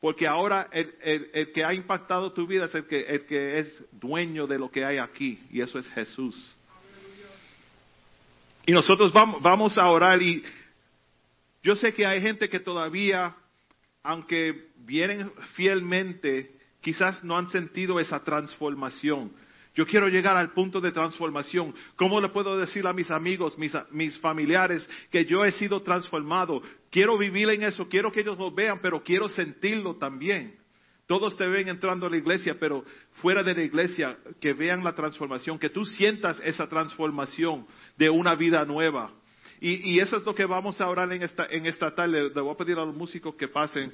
[0.00, 4.48] Porque ahora el, que ha impactado tu vida es el que, el que es dueño
[4.48, 6.56] de lo que hay aquí, y eso es Jesús.
[8.66, 10.42] Y nosotros vamos, vamos a orar y
[11.62, 13.36] yo sé que hay gente que todavía
[14.06, 19.32] aunque vienen fielmente, quizás no han sentido esa transformación.
[19.74, 21.74] Yo quiero llegar al punto de transformación.
[21.96, 26.62] ¿Cómo le puedo decir a mis amigos, mis, mis, familiares, que yo he sido transformado?
[26.90, 30.56] Quiero vivir en eso, quiero que ellos lo vean, pero quiero sentirlo también.
[31.06, 32.84] Todos te ven entrando a la iglesia, pero
[33.20, 38.34] fuera de la iglesia, que vean la transformación, que tú sientas esa transformación de una
[38.34, 39.10] vida nueva.
[39.60, 42.30] Y, eso es lo que vamos a orar en esta, en esta tarde.
[42.34, 43.92] Le voy a pedir a los músicos que pasen.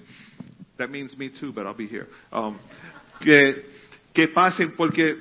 [0.77, 2.09] That means me too, but I'll be here.
[2.33, 2.59] Um,
[3.21, 3.67] que,
[4.13, 5.17] que pasen porque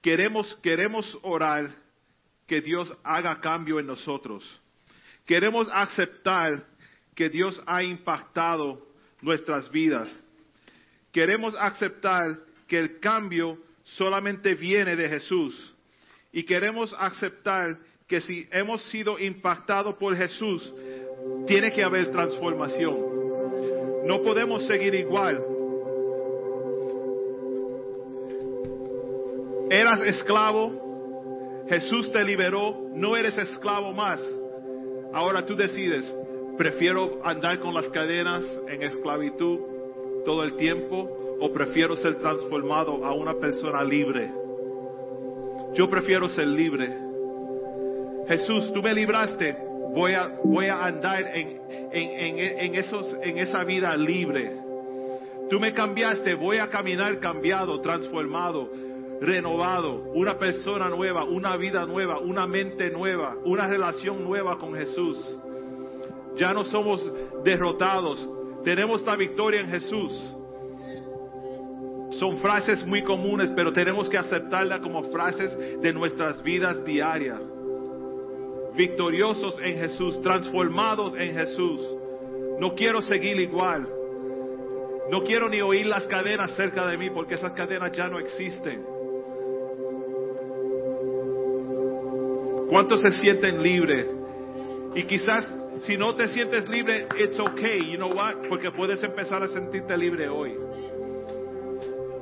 [0.00, 1.70] queremos, queremos orar
[2.46, 4.44] que Dios haga cambio en nosotros.
[5.24, 6.64] Queremos aceptar
[7.14, 8.86] que Dios ha impactado
[9.20, 10.14] nuestras vidas.
[11.10, 15.74] Queremos aceptar que el cambio solamente viene de Jesús.
[16.32, 20.72] Y queremos aceptar que si hemos sido impactados por Jesús,
[21.46, 22.96] tiene que haber transformación.
[24.04, 25.44] No podemos seguir igual.
[29.68, 34.22] Eras esclavo, Jesús te liberó, no eres esclavo más.
[35.12, 36.08] Ahora tú decides,
[36.56, 39.58] prefiero andar con las cadenas en esclavitud
[40.24, 44.30] todo el tiempo o prefiero ser transformado a una persona libre.
[45.74, 47.05] Yo prefiero ser libre.
[48.28, 49.56] Jesús, tú me libraste,
[49.94, 51.60] voy a, voy a andar en,
[51.92, 54.52] en, en, esos, en esa vida libre.
[55.48, 58.68] Tú me cambiaste, voy a caminar cambiado, transformado,
[59.20, 65.18] renovado, una persona nueva, una vida nueva, una mente nueva, una relación nueva con Jesús.
[66.36, 67.08] Ya no somos
[67.44, 68.28] derrotados,
[68.64, 70.34] tenemos la victoria en Jesús.
[72.18, 77.40] Son frases muy comunes, pero tenemos que aceptarlas como frases de nuestras vidas diarias
[78.76, 81.80] victoriosos en Jesús, transformados en Jesús.
[82.58, 83.88] No quiero seguir igual.
[85.10, 88.84] No quiero ni oír las cadenas cerca de mí porque esas cadenas ya no existen.
[92.68, 94.06] ¿Cuántos se sienten libres?
[94.94, 95.46] Y quizás
[95.80, 97.90] Si no te sientes libre, it's okay.
[97.90, 98.48] You know what?
[98.48, 100.56] Porque puedes empezar a sentirte libre hoy.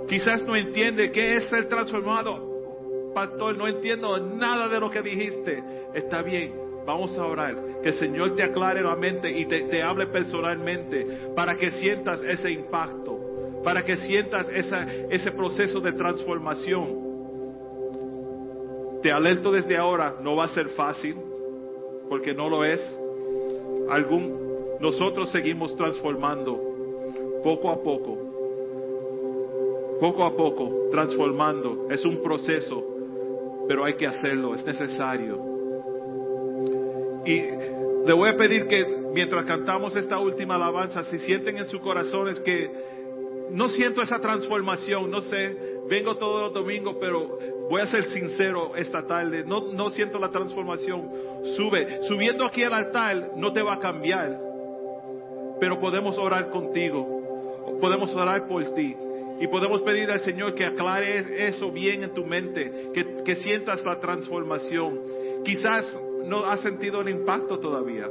[0.08, 3.12] Quizás no entiende qué es ser transformado.
[3.14, 5.62] Pastor, no entiendo nada de lo que dijiste.
[5.94, 6.52] Está bien,
[6.84, 7.54] vamos a orar.
[7.82, 12.50] Que el Señor te aclare la mente y te, hable personalmente para que sientas ese
[12.50, 13.18] impacto,
[13.62, 17.04] para que sientas ese proceso de transformación.
[19.02, 21.16] Te alerto desde ahora, no va a ser fácil,
[22.08, 22.80] porque no lo es.
[23.90, 26.58] Algún, nosotros seguimos transformando
[27.44, 28.18] poco a poco,
[30.00, 31.86] poco a poco, transformando.
[31.90, 32.82] Es un proceso,
[33.68, 35.53] pero hay que hacerlo, es necesario.
[37.24, 37.42] Y
[38.06, 42.40] le voy a pedir que mientras cantamos esta última alabanza, si sienten en sus corazones
[42.40, 42.70] que
[43.50, 45.56] no siento esa transformación, no sé,
[45.88, 47.38] vengo todos los domingos, pero
[47.70, 51.08] voy a ser sincero esta tarde, no, no siento la transformación.
[51.56, 54.38] Sube, subiendo aquí al altar no te va a cambiar,
[55.60, 58.96] pero podemos orar contigo, podemos orar por ti.
[59.40, 63.84] Y podemos pedir al Señor que aclare eso bien en tu mente, que, que sientas
[63.84, 65.00] la transformación.
[65.44, 65.84] Quizás
[66.26, 68.08] no has sentido el impacto todavía.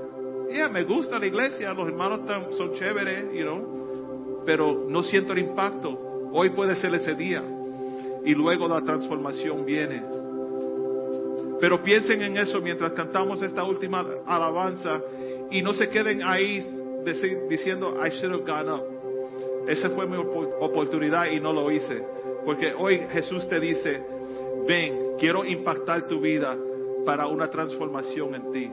[0.51, 2.21] Ya, me gusta la iglesia, los hermanos
[2.57, 6.29] son chéveres, you know, pero no siento el impacto.
[6.31, 7.43] Hoy puede ser ese día.
[8.25, 10.01] Y luego la transformación viene.
[11.59, 15.01] Pero piensen en eso mientras cantamos esta última alabanza
[15.49, 16.65] y no se queden ahí
[17.49, 18.83] diciendo, I should have gone up.
[19.67, 22.03] Esa fue mi oportunidad y no lo hice.
[22.45, 24.03] Porque hoy Jesús te dice,
[24.67, 26.57] ven, quiero impactar tu vida
[27.05, 28.71] para una transformación en ti.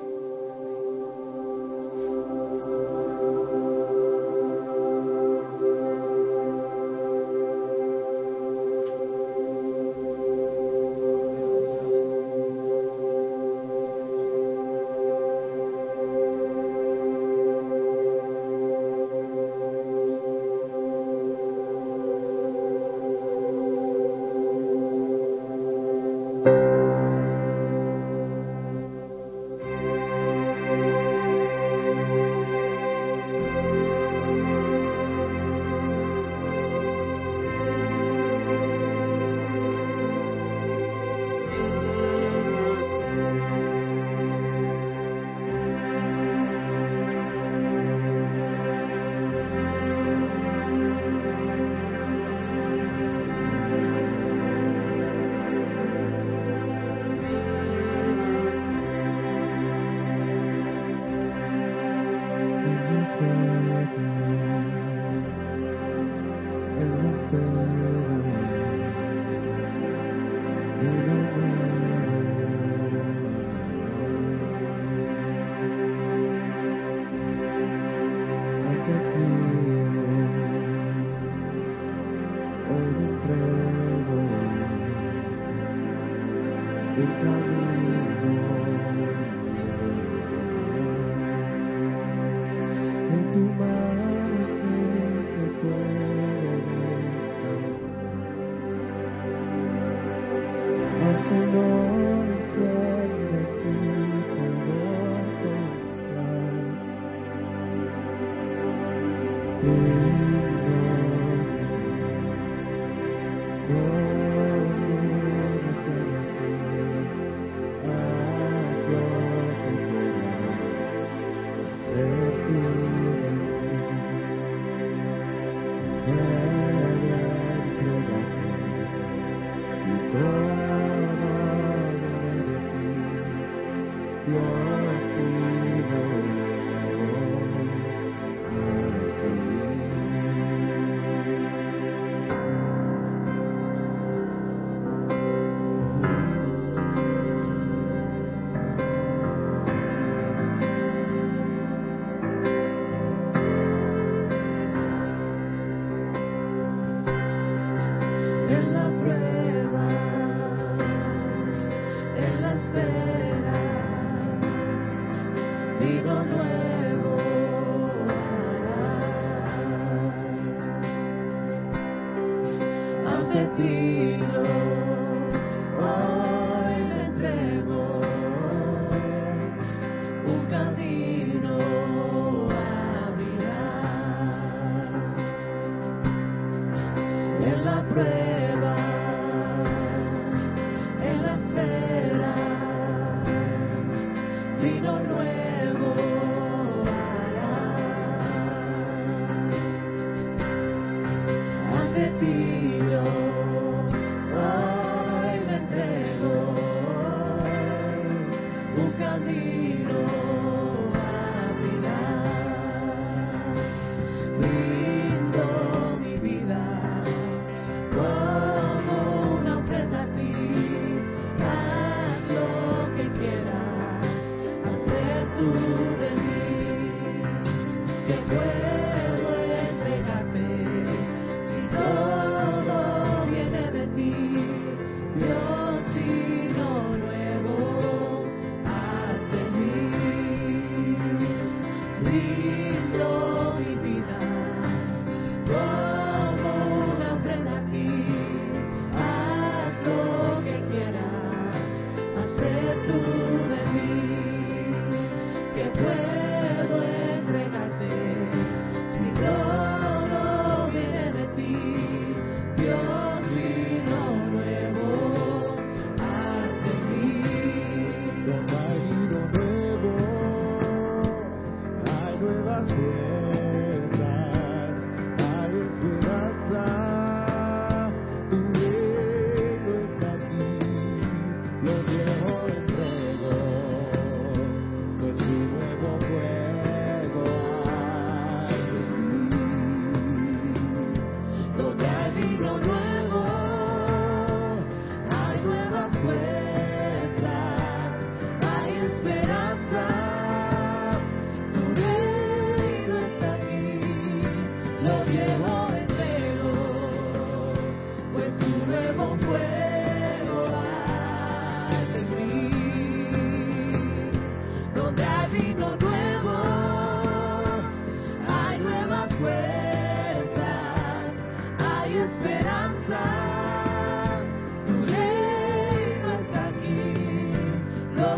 [109.62, 109.99] En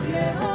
[0.07, 0.52] 别后。